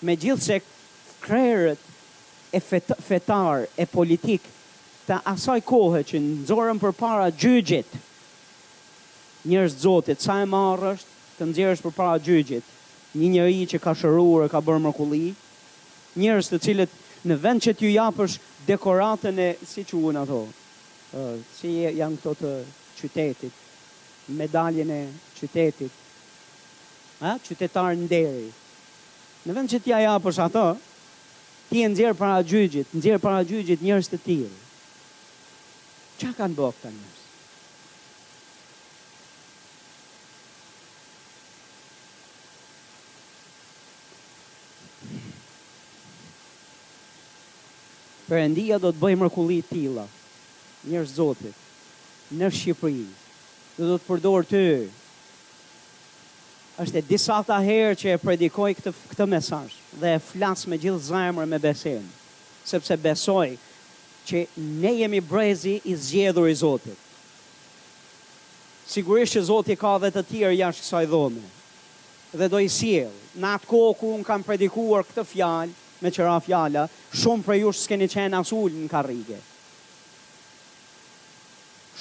[0.02, 0.60] Me gjithë se
[1.24, 1.82] krerët
[2.52, 2.60] e
[3.10, 4.44] fetar, e politik,
[5.08, 7.90] të asaj kohë që nëzorën për para gjygjit,
[9.50, 11.11] njërës zotit, sa e marrësht,
[11.42, 12.66] të nxjerrësh përpara gjyqjit,
[13.18, 15.32] një njerëz që ka shëruar e ka bërë mërkulli
[16.22, 16.92] njerëz të cilët
[17.28, 18.36] në vend që t'ju japësh
[18.68, 20.52] dekoratën e si quhen ato, ë,
[21.18, 22.52] uh, si janë këto të
[23.00, 23.56] qytetit,
[24.38, 25.02] medaljen e
[25.40, 25.96] qytetit.
[27.22, 28.52] Ha, qytetar nderi.
[29.46, 30.68] Në vend që t'ja japësh ato,
[31.72, 34.60] ti e nxjerr para gjyqjit, nxjerr para gjyqjit njerëz të tjerë.
[36.22, 37.21] Çka kanë bërë këta njerëz?
[48.32, 50.06] Perëndia do të bëjë mrekulli të tilla.
[50.88, 51.58] Njerëz Zotit
[52.40, 53.08] në Shqipëri
[53.76, 54.62] do të përdor ty.
[56.80, 61.04] Është e disata herë që e predikoj këtë këtë mesazh dhe e flas me gjithë
[61.10, 62.06] zemrën me besim,
[62.72, 63.50] sepse besoj
[64.30, 64.46] që
[64.80, 66.96] ne jemi brezi i zgjedhur i Zotit.
[68.92, 71.44] Sigurisht që Zoti ka dhe të tjerë jashtë kësaj dhome.
[72.40, 73.12] Dhe do i sjell.
[73.44, 77.84] Në atë kohë ku un kam predikuar këtë fjalë, me qëra fjala, shumë për jush
[77.86, 79.38] s'keni qenë asullë në karrige.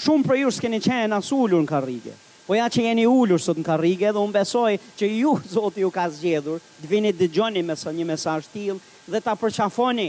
[0.01, 2.15] Shumë për jush s'keni qenë asullur në karrige.
[2.47, 5.91] Po ja që jeni ullur sot në karrige dhe unë besoj që ju, Zotë, ju
[5.93, 8.81] ka zgjedhur, të vini dë gjoni me një mesaj t'il
[9.11, 10.09] dhe ta përqafoni.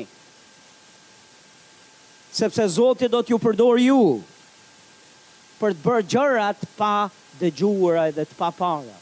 [2.31, 3.99] Sepse Zotë do t'ju përdor ju
[5.61, 6.93] për të bërë gjërat pa
[7.41, 8.95] dëgjuara dhe të pa para.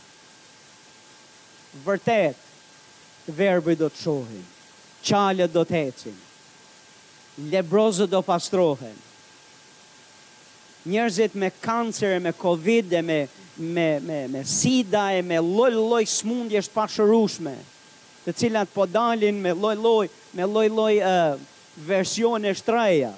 [1.86, 2.36] Vërtet,
[3.30, 4.48] verbi do të shohin
[5.08, 6.16] qalët do të hecin,
[7.52, 8.96] lebrozë do pastrohen,
[10.92, 13.20] njerëzit me kancer, me covid, e me,
[13.76, 17.56] me, me, me sida, e me loj loj smundje shtë pashërushme,
[18.26, 21.40] të cilat po dalin me loj loj, me loj loj uh,
[21.90, 23.14] versione e shtreja.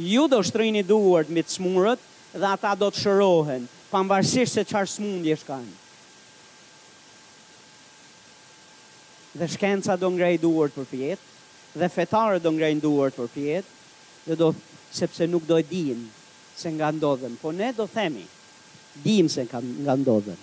[0.00, 2.04] Ju do shtrini duart me të smurët
[2.38, 5.72] dhe ata do të shërohen, pambarësisht se qarë smundje kanë.
[9.34, 11.26] dhe shkenca do ngrej duart për pjetë,
[11.78, 13.76] dhe fetare do ngrej duart për pjetë,
[14.26, 14.48] dhe do,
[14.92, 16.08] sepse nuk do e dinë
[16.56, 18.24] se nga ndodhen, po ne do themi,
[19.04, 19.44] dim se
[19.82, 20.38] nga ndodhen,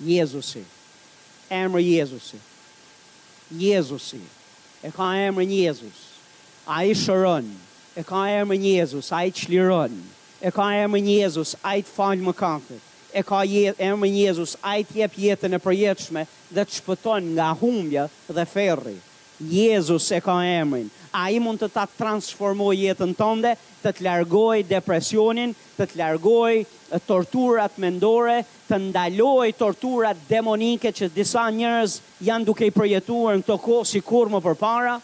[0.00, 0.62] Jezusi,
[1.50, 2.38] emër Jezusi,
[3.50, 4.20] Jezusi,
[4.84, 6.00] e ka emër një Jezus,
[6.64, 7.50] a i shëron,
[8.00, 9.98] e ka emër një Jezus, a i qliron,
[10.40, 12.85] e ka emër një Jezus, a i të falë më kafet,
[13.16, 13.40] e ka
[13.80, 18.98] emrin Jezus, a i tjep jetën e përjetëshme dhe të shpëton nga humbja dhe ferri.
[19.40, 20.90] Jezus e ka emrin.
[21.16, 26.60] A i mund të ta transformoj jetën tënde, të të largoj depresionin, të të largoj
[27.08, 31.98] torturat mendore, të ndaloj torturat demonike që disa njërës
[32.28, 34.98] janë duke i përjetuar në të kohë si kur më përpara,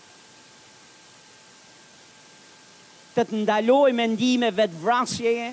[3.16, 5.52] të të ndaloj mendime vetë vrasjeje,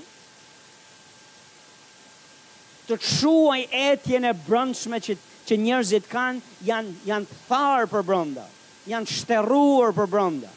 [2.89, 5.15] të shuaj etjen në brëndshme që,
[5.47, 8.45] që njërzit kanë, janë, janë tharë për brënda,
[8.89, 10.49] janë shteruar për brënda.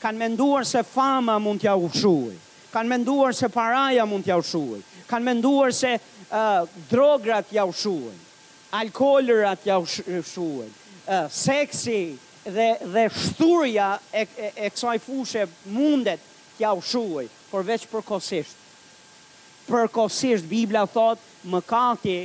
[0.00, 2.34] Kanë menduar se fama mund t'ja u shuaj,
[2.74, 4.80] kanë menduar se paraja mund t'ja u shuaj,
[5.10, 8.16] kanë menduar se uh, drograt t'ja u shuaj,
[8.80, 11.98] alkoholërat t'ja u shuaj, uh, seksi
[12.44, 16.24] dhe, dhe shturja e, e, e kësaj fushë mundet
[16.58, 18.60] t'ja u shuaj, përveç përkosisht
[19.64, 22.18] përkohësisht Bibla thotë më kati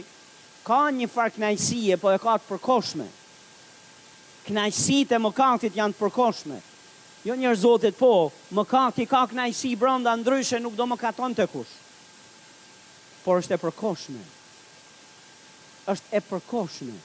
[0.63, 3.07] ka një farë knajësie, po e ka të përkoshme.
[4.47, 6.59] Knajësit e më katit janë përkoshme.
[7.27, 11.47] Jo njërë zotit po, më kati ka knajsi brënda ndryshe nuk do më katon të
[11.51, 11.73] kush.
[13.25, 14.23] Por është e përkoshme.
[15.89, 16.95] është e përkoshme.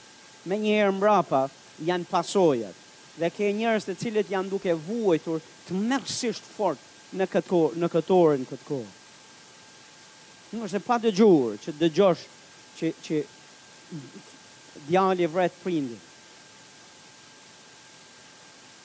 [0.47, 1.47] Me njërë mrapa
[1.89, 2.75] janë pasojat.
[3.19, 6.79] Dhe ke njërës të cilët janë duke vuajtur të mërësisht fort
[7.17, 8.93] në këtë, në këtë orën këtë kohë
[10.55, 12.23] nuk është e pa të gjurë që dëgjosh
[12.79, 13.21] që, që
[14.89, 16.11] djali e vretë prindit.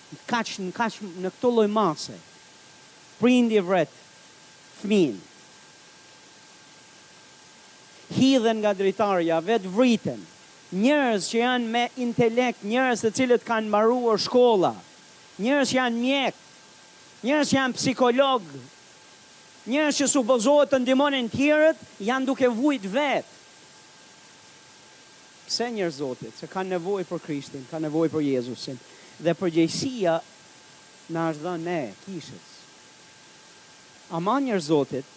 [0.10, 2.16] Në kash, në kash, në këto loj mase,
[3.20, 3.94] prindit e vret,
[4.80, 5.18] fmin,
[8.18, 10.24] hidhen nga dritarja, vetë vriten,
[10.82, 14.74] njërës që janë me intelekt, njërës të cilët kanë maruar shkolla,
[15.42, 16.42] njërës që janë mjek,
[17.26, 18.50] njërës që janë psikolog,
[19.68, 23.38] Njërës që supozohet të ndimonin tjërët, janë duke vujt vetë.
[25.52, 28.78] Se njërë zotit, se ka nevoj për Krishtin, ka nevoj për Jezusin,
[29.20, 30.14] dhe përgjësia
[31.12, 32.48] në është dhe ne, kishës.
[34.20, 35.16] Ama njërë zotit,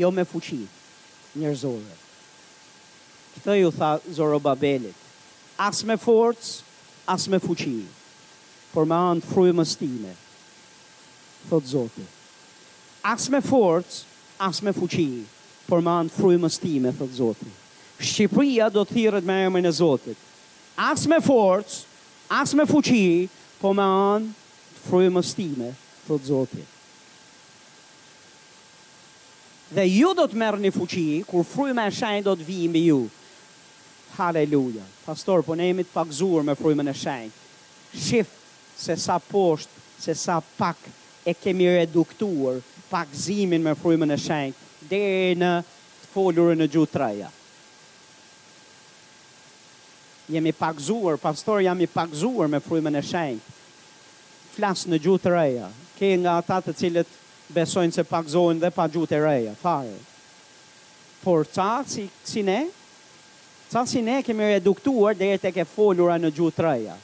[0.00, 0.62] jo me fuqi,
[1.38, 2.06] njërë zotit.
[3.36, 4.96] Këtë ju tha Zoro Babelit,
[5.60, 6.58] as me forcë,
[7.12, 7.78] as me fuqi,
[8.72, 10.16] por me anë frujë më stime,
[11.50, 12.16] thot zotit
[13.02, 14.02] as me forcë,
[14.40, 15.24] as me fuqi,
[15.68, 17.60] por ma në frujmës ti thëtë Zotit.
[18.00, 20.16] Shqipria do të thirët me emën e Zotit.
[20.76, 21.82] As me forcë,
[22.32, 23.28] as me fuqi,
[23.60, 24.32] po me anë
[24.74, 25.70] të frujmës ti me
[26.08, 26.68] thëtë Zotit.
[29.70, 32.84] Dhe ju do të merë një fuqi, kur frujmë e shenjë do të vijin bë
[32.88, 33.00] ju.
[34.16, 34.82] Haleluja.
[35.06, 37.30] Pastor, po ne jemi të pakzuar me frujmën e shenjë.
[37.92, 38.32] Shif
[38.80, 40.80] se sa poshtë, se sa pak
[41.28, 42.58] e kemi reduktuar
[42.90, 45.50] pakzimin me frymën e shenjtë, deri në
[46.10, 47.28] folurën e gjutëreja.
[47.28, 47.30] treja.
[50.34, 53.54] Jemi pakzuar, pastor jam i pakzuar me frymën e shenjtë,
[54.56, 55.70] flasë në gjutëreja, treja.
[55.98, 57.06] Ke nga ata të cilët
[57.54, 59.96] besojnë se pakzohen dhe pa gjuhë treja, fare.
[61.22, 62.60] Por ca si, si ne,
[63.70, 66.96] ca si ne kemi reduktuar dhe e ke folura në gjutëreja,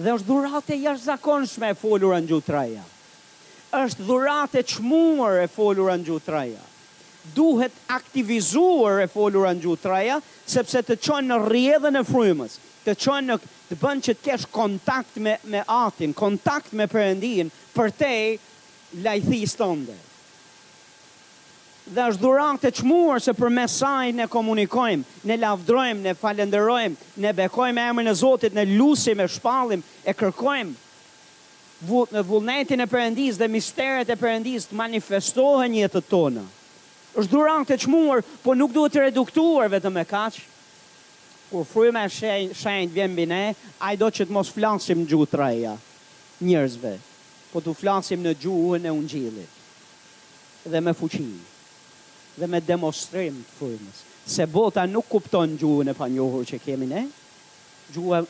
[0.00, 2.82] Dhe është durate jashtë zakonshme e folura në gjutëreja,
[3.76, 6.62] është dhurat e qmuar e folur anë gjutraja.
[7.36, 10.16] Duhet aktivizuar e folur anë gjutraja,
[10.48, 12.56] sepse të qonë në rjedhën e frymës,
[12.86, 13.36] të qonë në
[13.70, 18.12] të bënë që të kesh kontakt me, me atin, kontakt me përëndin, për te
[19.04, 19.98] lajthi së tënde.
[21.90, 27.32] Dhe është dhurat e qmuar se për mesaj ne komunikojmë, ne lavdrojmë, ne falenderojmë, ne
[27.38, 30.74] bekojmë e emrën e Zotit, ne lusim e shpalim, e kërkojmë
[31.88, 36.44] vullnetin e përëndis dhe misteret e përëndis të manifestohen jetët tonë.
[37.16, 40.42] është durang të qmuar, po nuk duhet të reduktuar vetëm e kaqë.
[41.50, 43.40] Kur frujme shenjë shen, vjen bine,
[43.80, 45.72] a i do që të mos flansim gjuhë të reja
[46.40, 46.92] njërzve,
[47.50, 49.58] po të flansim në gjuhën e ungjilit
[50.70, 51.38] dhe me fuqinë
[52.40, 56.86] dhe me demonstrim të frujmes, se bota nuk kupton gjuhën e pa njohur që kemi
[56.86, 57.02] ne,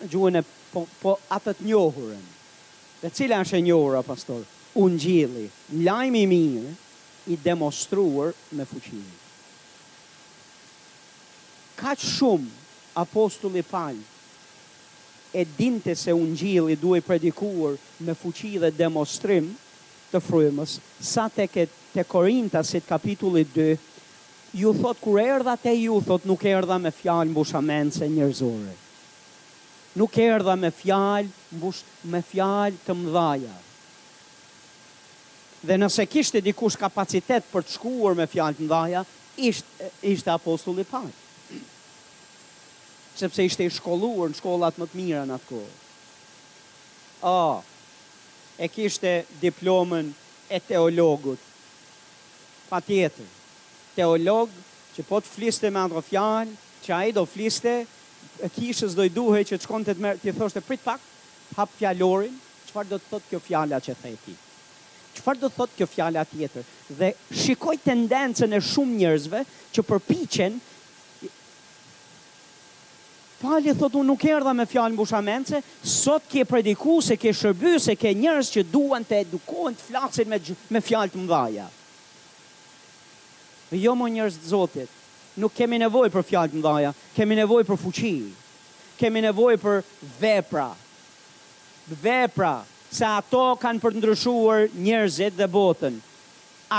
[0.08, 0.42] gjuhën e
[0.72, 2.22] po, po atët njohurën.
[3.00, 4.42] Dhe cila është e njohura, pastor?
[4.76, 6.72] Unë lajmë i mirë,
[7.32, 9.16] i demonstruar me fuqinë.
[11.80, 12.50] Ka që shumë
[13.00, 14.04] apostulli palë,
[15.32, 19.48] e dinte se unë gjili duhe predikuar me fuqi dhe demonstrim
[20.12, 20.76] të frymës,
[21.12, 23.70] sa te këtë të korinta si të kapitullit 2,
[24.60, 28.76] ju thot kur erdha te ju thot nuk erdha me fjalë mbushament se njërzore
[29.96, 33.56] nuk erdha me fjalë, mbush me fjalë të mëdhaja.
[35.66, 39.02] Dhe nëse kishte dikush kapacitet për të shkuar me fjalë të mëdhaja,
[39.40, 41.10] ishte ishte apostulli Paul.
[43.18, 45.78] Sepse ishte i shkolluar në shkollat më të mira në atë kohë.
[47.26, 47.72] Ah, oh,
[48.56, 49.10] e kishte
[49.42, 50.06] diplomën
[50.48, 51.40] e teologut.
[52.70, 53.26] Pa tjetër,
[53.96, 54.52] teolog
[54.94, 56.54] që po të fliste me andro fjalë,
[56.86, 57.80] që a i do fliste
[58.42, 60.82] e kishës do i duhej që të shkon të të merë, të thoshtë e prit
[60.84, 61.02] pak,
[61.58, 62.36] hap fjallorin,
[62.68, 64.36] qëfar do të thot kjo fjalla që theti ti?
[65.16, 66.66] Qëfar do të thot kjo fjalla tjetër?
[67.00, 69.42] Dhe shikoj tendencën e shumë njërzve
[69.76, 70.60] që përpichen,
[73.40, 78.50] Pali thot unë nuk erdha me fjalë mbushamendse, sot ke kje ke se ke njerëz
[78.52, 80.36] që duan të edukohen, të flasin me
[80.76, 81.68] me fjalë të mëdha.
[83.80, 84.90] Jo më njerëz të Zotit
[85.40, 88.12] nuk kemi nevoj për fjallë të mdhaja, kemi nevoj për fuqi,
[89.00, 89.80] kemi nevoj për
[90.20, 90.68] vepra,
[92.02, 92.52] vepra,
[92.90, 95.98] se ato kanë për të ndryshuar njerëzit dhe botën,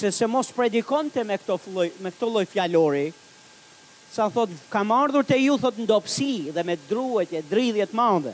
[0.00, 3.08] të se mos predikonte me këto, fulloj, me këto loj fjallori,
[4.10, 8.32] sa thot, kam ardhur të ju, thot, ndopsi dhe me druet e dridhjet madhe.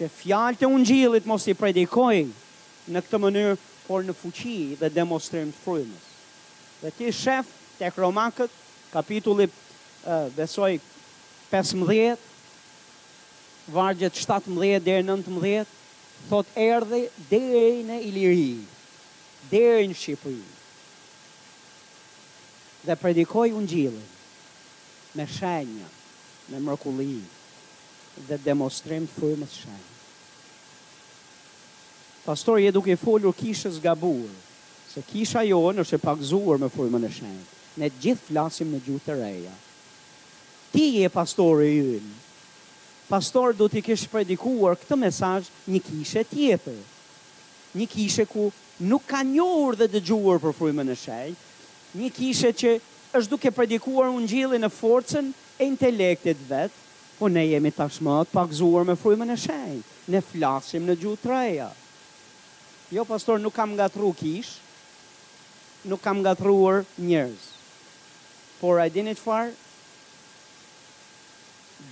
[0.00, 3.54] Që fjalë të unë gjilit mos i predikojnë në këtë mënyrë,
[3.90, 6.04] por në fuqi dhe demonstrim frymës.
[6.82, 8.52] Dhe ti shef të kromakët,
[8.94, 9.46] kapitulli
[10.38, 10.72] besoj
[11.50, 12.18] 15,
[13.74, 15.74] vargjet 17 dhe 19,
[16.30, 17.02] thot erdhe
[17.32, 17.44] dhe
[17.90, 18.52] në Iliri,
[19.52, 20.58] dhe në Shqipërinë
[22.84, 24.04] dhe predikoj ungjillin
[25.14, 25.88] me shenja,
[26.48, 27.18] me mërkulli,
[28.28, 29.88] dhe demonstrim të të shenjë.
[32.24, 34.22] Pastori e duke folur kishës gabur,
[34.92, 37.44] se kisha jo në shë pakzuar me frymën e shenjë.
[37.80, 39.52] Ne gjithë flasim në gjuhë të reja.
[40.72, 42.14] Ti je pastori yllë.
[43.10, 46.76] Pastor du t'i kishë predikuar këtë mesaj një kishe tjetër.
[47.78, 48.48] Një kishe ku
[48.86, 51.38] nuk ka njohur dhe dëgjuar për frymën e shenjë,
[51.98, 52.74] një kishe që
[53.18, 56.76] është duke predikuar unë gjili në forcen e intelektit vetë,
[57.18, 59.82] po ne jemi tashmë të pakzuar me frymën e shenjë,
[60.14, 61.66] ne flasim në gjutë reja.
[62.94, 64.54] Jo, pastor, nuk kam nga tru kish,
[65.90, 67.50] nuk kam nga truar njërz.
[68.62, 69.50] Por, a dinit far,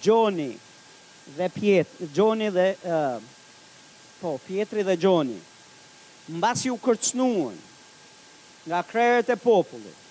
[0.03, 0.51] Gjoni
[1.37, 3.17] dhe Pietri, Gjoni dhe, uh,
[4.21, 5.39] po, Pietri dhe Gjoni,
[6.39, 7.57] mbasi u kërcnuën,
[8.69, 10.05] nga krerët e popullit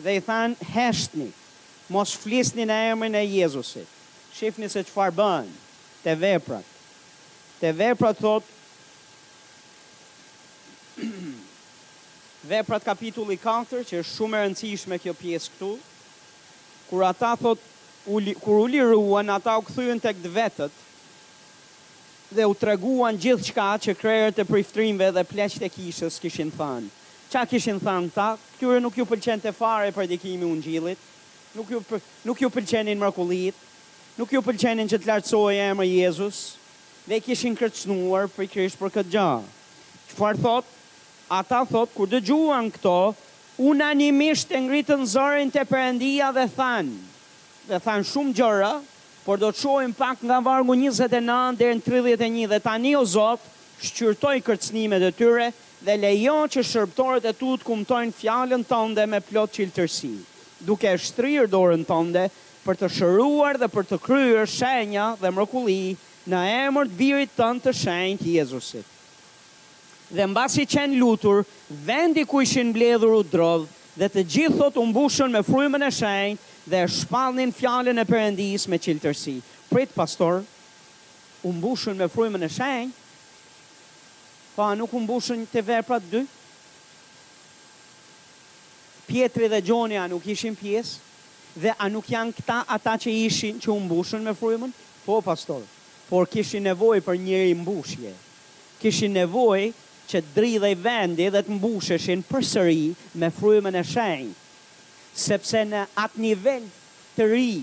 [0.00, 1.28] dhe i than heshtni,
[1.92, 3.88] mos flisni në emrin e Jezusit.
[4.36, 5.56] Shifni se farë bënë,
[6.04, 6.68] te veprat.
[7.60, 8.56] Te veprat thot
[12.52, 15.72] veprat kapitulli 4 që është shumë e rëndësishme kjo pjesë këtu.
[16.88, 17.60] Kur ata thot
[18.14, 20.80] uli, kur u liruan ata u kthyen tek këtë vetët
[22.30, 26.96] dhe u treguan gjithçka që krerët e priftrimve dhe pleqët e kishës kishin thënë.
[27.30, 28.24] Qa kishin thënë këta?
[28.58, 31.02] këtyre nuk ju pëlqen të fare për dikimi unë gjilit.
[31.54, 33.60] Nuk ju, për, nuk ju pëlqenin mërkullit.
[34.18, 36.40] Nuk ju pëlqenin që të lartësoj e emër Jezus.
[37.06, 39.28] Dhe kishin kërcnuar për kërish për këtë gja.
[40.10, 40.74] Qëfar thot?
[41.38, 42.96] Ata thot, kur dë gjuan këto,
[43.62, 46.98] unanimisht të ngritën zërin të përëndia dhe thanë.
[47.70, 48.72] Dhe thanë shumë gjëra,
[49.24, 53.58] por do të shojnë pak nga vargu 29 dhe në 31 dhe tani o zotë,
[53.86, 59.20] shqyrtoj kërcënimet e tyre, dhe lejo që shërptorët e tu të kumtojnë fjallën tënde me
[59.24, 60.10] plot qilë tërsi,
[60.68, 62.26] duke e shtrirë dorën tënde
[62.66, 65.96] për të shëruar dhe për të kryrë shenja dhe mrokulli
[66.28, 68.84] në emër të birit tënë të shenjë të Jezusit.
[70.10, 71.44] Dhe në qenë lutur,
[71.86, 73.64] vendi ku ishin bledhur u drodh
[73.96, 76.38] dhe të gjithot umbushën me frujmën e shenjë
[76.70, 79.38] dhe shpallin fjallën e përëndis me qilë tërsi.
[79.70, 80.42] Prit, pastor,
[81.46, 82.92] umbushën me frujmën e shenjë,
[84.54, 86.24] Po a nuk mbushën të veprat të dy?
[89.06, 91.06] Pietri dhe Gjoni a nuk ishin pjesë?
[91.64, 94.72] Dhe a nuk janë këta ata që ishin që mbushën me frujmën?
[95.04, 95.62] Po, pastor,
[96.10, 98.12] por kishin nevoj për njëri mbushje.
[98.82, 99.70] Kishin nevoj
[100.10, 102.86] që dridhe i vendi dhe të mbusheshin për sëri
[103.22, 104.34] me frujmën e shenjë.
[105.26, 106.66] Sepse në atë nivel
[107.16, 107.54] të ri,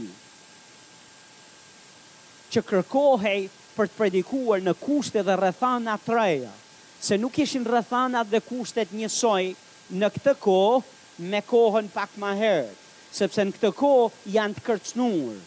[2.52, 3.40] që kërkohej
[3.78, 6.52] për të predikuar në kushte dhe rrethana të reja,
[7.00, 9.44] se nuk ishin rrethanat dhe kushtet njësoj
[10.02, 12.72] në këtë kohë me kohën pak më herë,
[13.20, 15.38] sepse në këtë kohë janë të kërcënuar,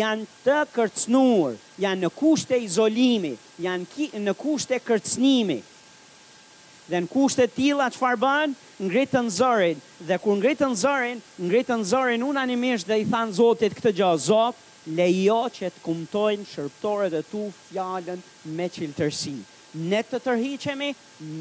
[0.00, 3.34] janë të kërcënuar, janë në kushte izolimi,
[3.64, 5.58] janë ki, në kushte kërcënimi.
[6.90, 8.48] Dhe në kushte tila që farë
[8.86, 14.10] ngritën zërin, dhe kur ngritën zërin, ngritën zërin unanimisht dhe i thanë Zotit këtë gjë,
[14.26, 18.22] Zot, lejo që të kumtojnë shërptore dhe tu fjallën
[18.56, 19.12] me qilë
[19.78, 20.90] ne të tërhiqemi,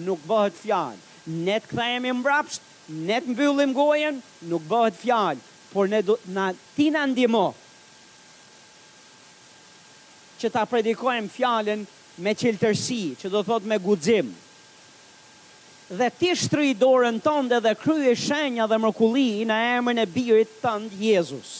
[0.05, 1.07] nuk bëhet fjalë.
[1.29, 4.19] Ne të kthehemi mbrapsht, ne të mbyllim gojen,
[4.49, 7.47] nuk bëhet fjalë, por ne do na ti na ndihmo.
[10.39, 11.83] Që ta predikojmë fjalën
[12.23, 14.31] me qeltërsi, që do thot me guxim.
[15.89, 20.93] Dhe ti shtry dorën tënde dhe kryej shenja dhe mrekulli në emrin e birit tënd
[21.01, 21.55] Jezus.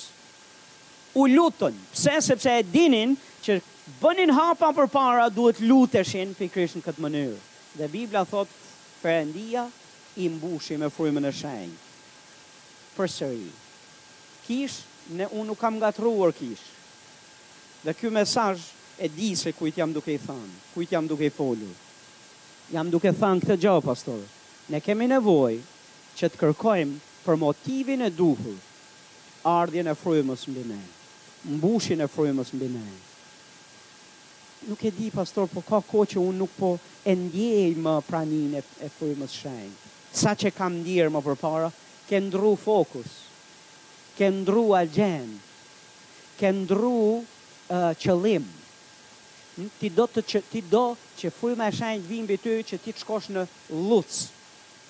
[1.17, 3.57] U lutën, pse sepse e dinin që
[3.97, 7.37] bënin hapa për para, duhet luteshin për në këtë mënyrë.
[7.79, 8.51] Dhe Biblia thotë,
[9.01, 9.63] për endia,
[10.19, 11.77] i mbushi me frimën e shenjë.
[12.95, 13.51] Për sëri.
[14.45, 14.79] Kish,
[15.15, 16.65] ne unë nuk kam nga truar kish.
[17.85, 18.59] Dhe kjo mesaj
[18.99, 21.71] e di se kujtë jam duke i thanë, kujtë jam duke i folur.
[22.73, 24.27] Jam duke thanë këtë gjahë, pastorë.
[24.73, 25.53] Ne kemi nevoj
[26.19, 28.57] që të kërkojmë për motivin e duhur
[29.49, 30.81] ardhjën e mbi ne,
[31.55, 32.87] mbushin e mbi ne
[34.68, 36.70] nuk e di pastor, po ka kohë që unë nuk po
[37.07, 39.91] e ndjej më pranin e, e frymës shenjë.
[40.22, 41.70] Sa që kam ndjerë më përpara,
[42.10, 43.14] ke ndru fokus,
[44.18, 45.30] ke ndru agjen,
[46.39, 48.47] ke ndru uh, qëlim.
[49.60, 49.70] Hm?
[49.80, 50.86] Ti do, të, që, ti do
[51.22, 53.45] që frymë e vim bë ty që ti të shkosh në
[53.89, 54.26] lutës,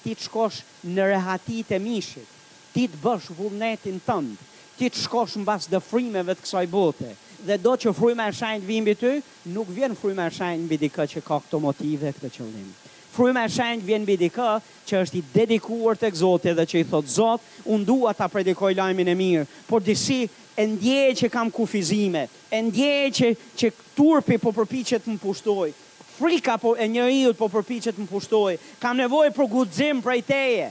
[0.02, 0.62] ti të shkosh
[0.96, 2.38] në rehatit e mishit,
[2.74, 7.14] ti të bësh vullnetin tëndë, ti të shkosh në dëfrimeve të kësaj bote
[7.48, 9.12] dhe do që frujma e shajnë të vim bë ty,
[9.54, 12.68] nuk vjen frujma e shajnë bë dikë që ka këto motive, këtë qëllim.
[13.16, 14.48] Frujma e shajnë vjen bë dikë
[14.90, 18.74] që është i dedikuar të këzote dhe që i thotë zotë, unë dua ta predikoj
[18.80, 20.22] lajmin e mirë, por disi
[20.60, 25.22] e ndje që kam kufizime, e ndje që, që turpi po përpi që të më
[25.24, 25.72] pushtoj,
[26.20, 30.04] frika po e një iut po përpi që të më pushtoj, kam nevoj për gudzim
[30.16, 30.70] e teje,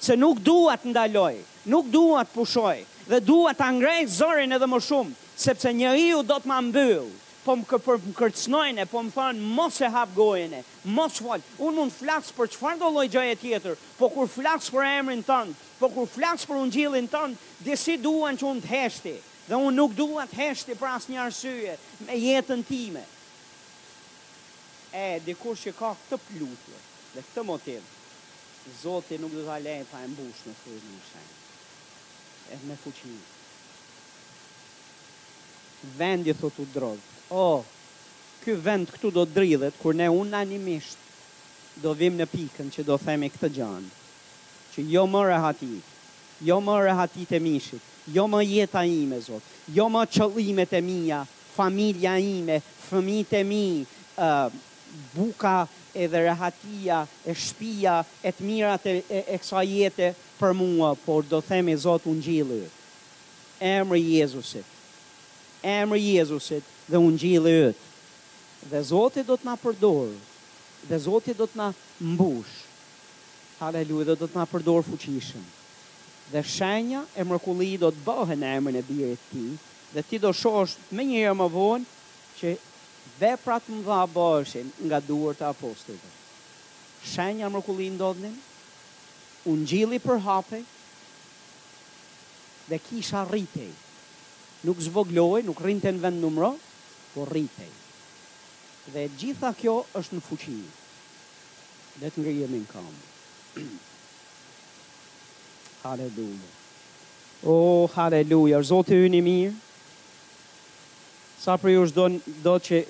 [0.00, 1.34] se nuk dua të ndaloj,
[1.70, 2.76] nuk dua të pushoj,
[3.08, 7.12] dhe dua të angrej zorin edhe më shumë, sepse njëri ju do të ma mbyllë,
[7.46, 10.58] po më kërcnojnë, po më thënë po mos e hapë gojnë,
[10.96, 14.88] mos falë, unë mund flasë për qëfar do loj gjëje tjetër, po kur flasë për
[14.90, 19.14] emrin tënë, po kur flasë për unë gjilin tënë, disi duen që unë të heshti,
[19.48, 23.06] dhe unë nuk duen të heshti për asë një arsye me jetën time.
[25.00, 26.78] E, dikur që ka këtë plutë
[27.16, 27.80] dhe këtë motiv,
[28.76, 31.34] Zotë nuk dhe të alejë pa e mbush në fërë një shenë,
[32.54, 33.18] e me fuqinë
[35.96, 37.00] vendi thot u drodh.
[37.30, 40.98] O, oh, ky vend këtu do dridhet, kur ne unanimisht
[41.84, 43.90] do vim në pikën që do themi këtë gjanë,
[44.74, 45.92] që jo më rehatit,
[46.44, 47.84] jo më rehatit e mishit,
[48.16, 51.20] jo më jeta ime, Zot, jo më qëllimet e mija,
[51.54, 52.58] familja ime,
[52.88, 53.86] fëmit e mi,
[54.18, 54.48] uh,
[55.14, 61.22] buka edhe rehatia, e shpia, e të mirat e, e, e kësa për mua, por
[61.24, 62.60] do themi Zot unë gjilë,
[63.60, 64.64] emri Jezusit,
[65.62, 67.86] emër Jezusit dhe unë gjilë ytë.
[68.70, 70.16] Dhe Zotit do të nga përdorë,
[70.88, 71.68] dhe Zotit do të nga
[72.00, 72.56] mbush,
[73.60, 75.42] Haleluja, dhe do të nga përdorë fuqishëm.
[76.32, 79.42] Dhe shenja e mërkulli do të bëhe në emrin e birit ti,
[79.94, 81.88] dhe ti do shosh me njërë më vonë
[82.38, 82.54] që
[83.20, 86.00] veprat më dha bëshin nga duar të apostit.
[87.12, 88.36] Shenja e mërkulli ndodhnin,
[89.52, 90.62] unë gjili për hape,
[92.70, 93.72] dhe kisha rritej,
[94.66, 96.52] nuk zvogloj, nuk rinte në vend numro,
[97.14, 97.66] por rrinte.
[98.90, 100.56] Dhe gjitha kjo është në fuqi.
[102.00, 102.88] Dhe të ngri në kam.
[105.84, 106.48] Haleluja.
[107.48, 109.52] O, oh, haleluja, është zote unë i mirë,
[111.40, 112.80] sa për ju është do që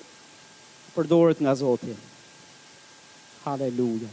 [0.97, 1.93] përdorët nga zote.
[3.45, 4.09] Haleluja.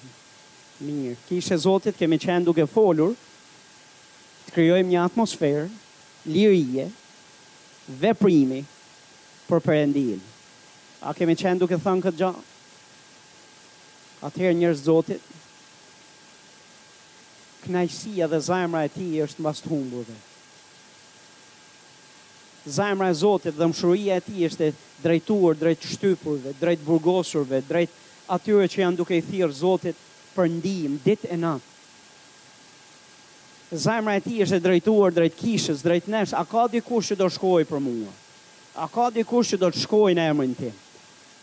[0.86, 3.16] Mirë, kishe zote kemi qenë duke folur,
[4.46, 5.66] të kryojmë një atmosferë,
[6.30, 6.86] lirije,
[7.88, 8.62] veprimi
[9.48, 10.20] për përëndin.
[11.08, 12.42] A kemi qenë duke thënë këtë gjatë?
[14.28, 15.22] Atëherë njërë zotit,
[17.62, 20.16] knajësia dhe zajmëra e ti është mbas të humbur dhe.
[22.76, 24.72] Zajmëra e zotit dhe mshruia e ti është
[25.04, 27.94] drejtuar, drejt shtypurve, drejt burgosurve, drejt
[28.34, 29.96] atyre që janë duke i thirë zotit
[30.34, 31.77] për ndihim, dit e natë
[33.70, 37.64] zajmëra e ti është drejtuar drejt kishës, drejt nesh, a ka dikush që do shkoj
[37.68, 38.12] për mua?
[38.78, 40.70] A ka dikush që do të shkoj në emrin ti?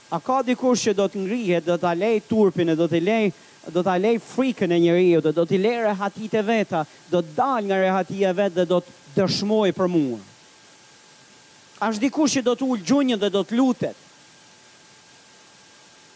[0.10, 3.32] A ka dikush që do të ngrihet, do të alej turpin e do të lej,
[3.74, 7.66] do ta alej frikën e njeriu do të lej rehatit e veta, do të dal
[7.66, 10.20] nga rehatia e vetë dhe do të dëshmoj për mua?
[11.82, 13.98] A shë dikush që do të ullë gjunjën dhe do të lutet?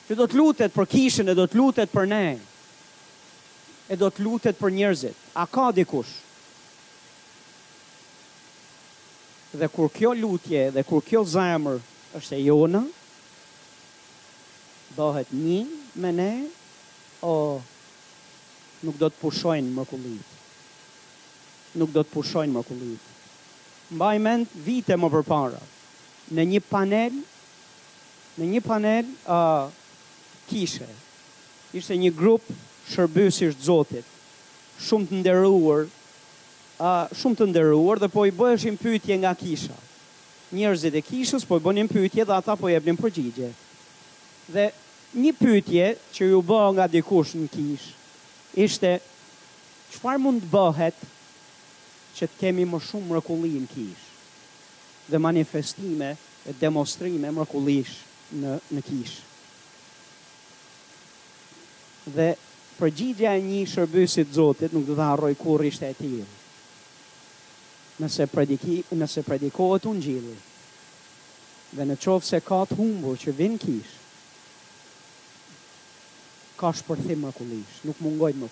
[0.09, 2.37] Që do të lutet për kishën e do të lutet për nejë?
[3.89, 5.17] e do të lutet për njerëzit.
[5.33, 6.11] A ka dikush?
[9.57, 11.79] Dhe kur kjo lutje dhe kur kjo zemër
[12.19, 12.83] është e jona,
[14.95, 15.61] bëhet një
[16.01, 16.31] me ne,
[17.25, 17.35] o
[18.85, 20.37] nuk do të pushojnë më kulit.
[21.79, 23.09] Nuk do të pushojnë më kulit.
[23.97, 25.61] Mbaj mend vite më përpara,
[26.35, 27.17] në një panel,
[28.37, 29.73] në një panel uh,
[30.49, 30.87] kishe,
[31.73, 32.53] ishte një grupë
[32.89, 34.07] shërbësish Zotit,
[34.81, 35.83] shumë të nderuar,
[36.81, 39.77] uh, shumë të nderuar dhe po i bëheshin pyetje nga kisha.
[40.53, 43.51] Njerëzit e kishës po i bënin pyetje dhe ata po i jepnin përgjigje.
[44.53, 44.65] Dhe
[45.21, 47.95] një pyetje që ju bë nga dikush në kishë
[48.65, 48.95] ishte
[49.93, 50.97] çfarë mund të bëhet
[52.17, 56.09] që të kemi më shumë mrekulli në kishë dhe manifestime
[56.49, 57.93] e demonstrime mrekullish
[58.41, 59.23] në në kishë.
[62.15, 62.29] Dhe
[62.79, 66.19] përgjigja e një shërbësit zotit nuk do të harroj kur ishte e tij.
[67.99, 70.35] Nëse, prediki, nëse predikohet unë gjithë,
[71.75, 73.97] dhe në qovë se ka të humbur që vinë kishë,
[76.59, 77.33] ka shpërthim më
[77.89, 78.47] nuk mungojt më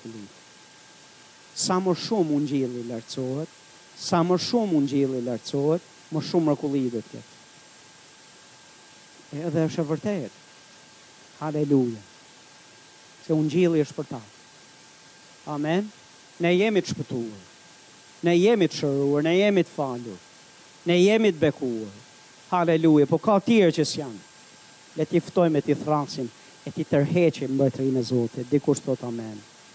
[1.57, 3.49] Sa më shumë unë gjithë i lartësohet,
[3.97, 5.81] sa më shumë unë gjithë i lartësohet,
[6.13, 6.55] më shumë më
[6.93, 7.33] dhe të këtë.
[9.33, 10.31] E edhe është e vërtet.
[11.39, 12.03] Haleluja
[13.27, 14.19] se unë gjili është për ta.
[15.51, 15.89] Amen?
[16.43, 17.43] Ne jemi të shpëtuar,
[18.27, 20.21] ne jemi të shëruar, ne jemi të falur,
[20.87, 21.93] ne jemi të bekuar.
[22.53, 24.25] Haleluja, po ka tjerë që s'janë.
[24.97, 26.29] Le t'i ftojmë e t'i thrasim,
[26.67, 29.56] e t'i tërheqim më të rinë e zote, dikur s'to t'amenë.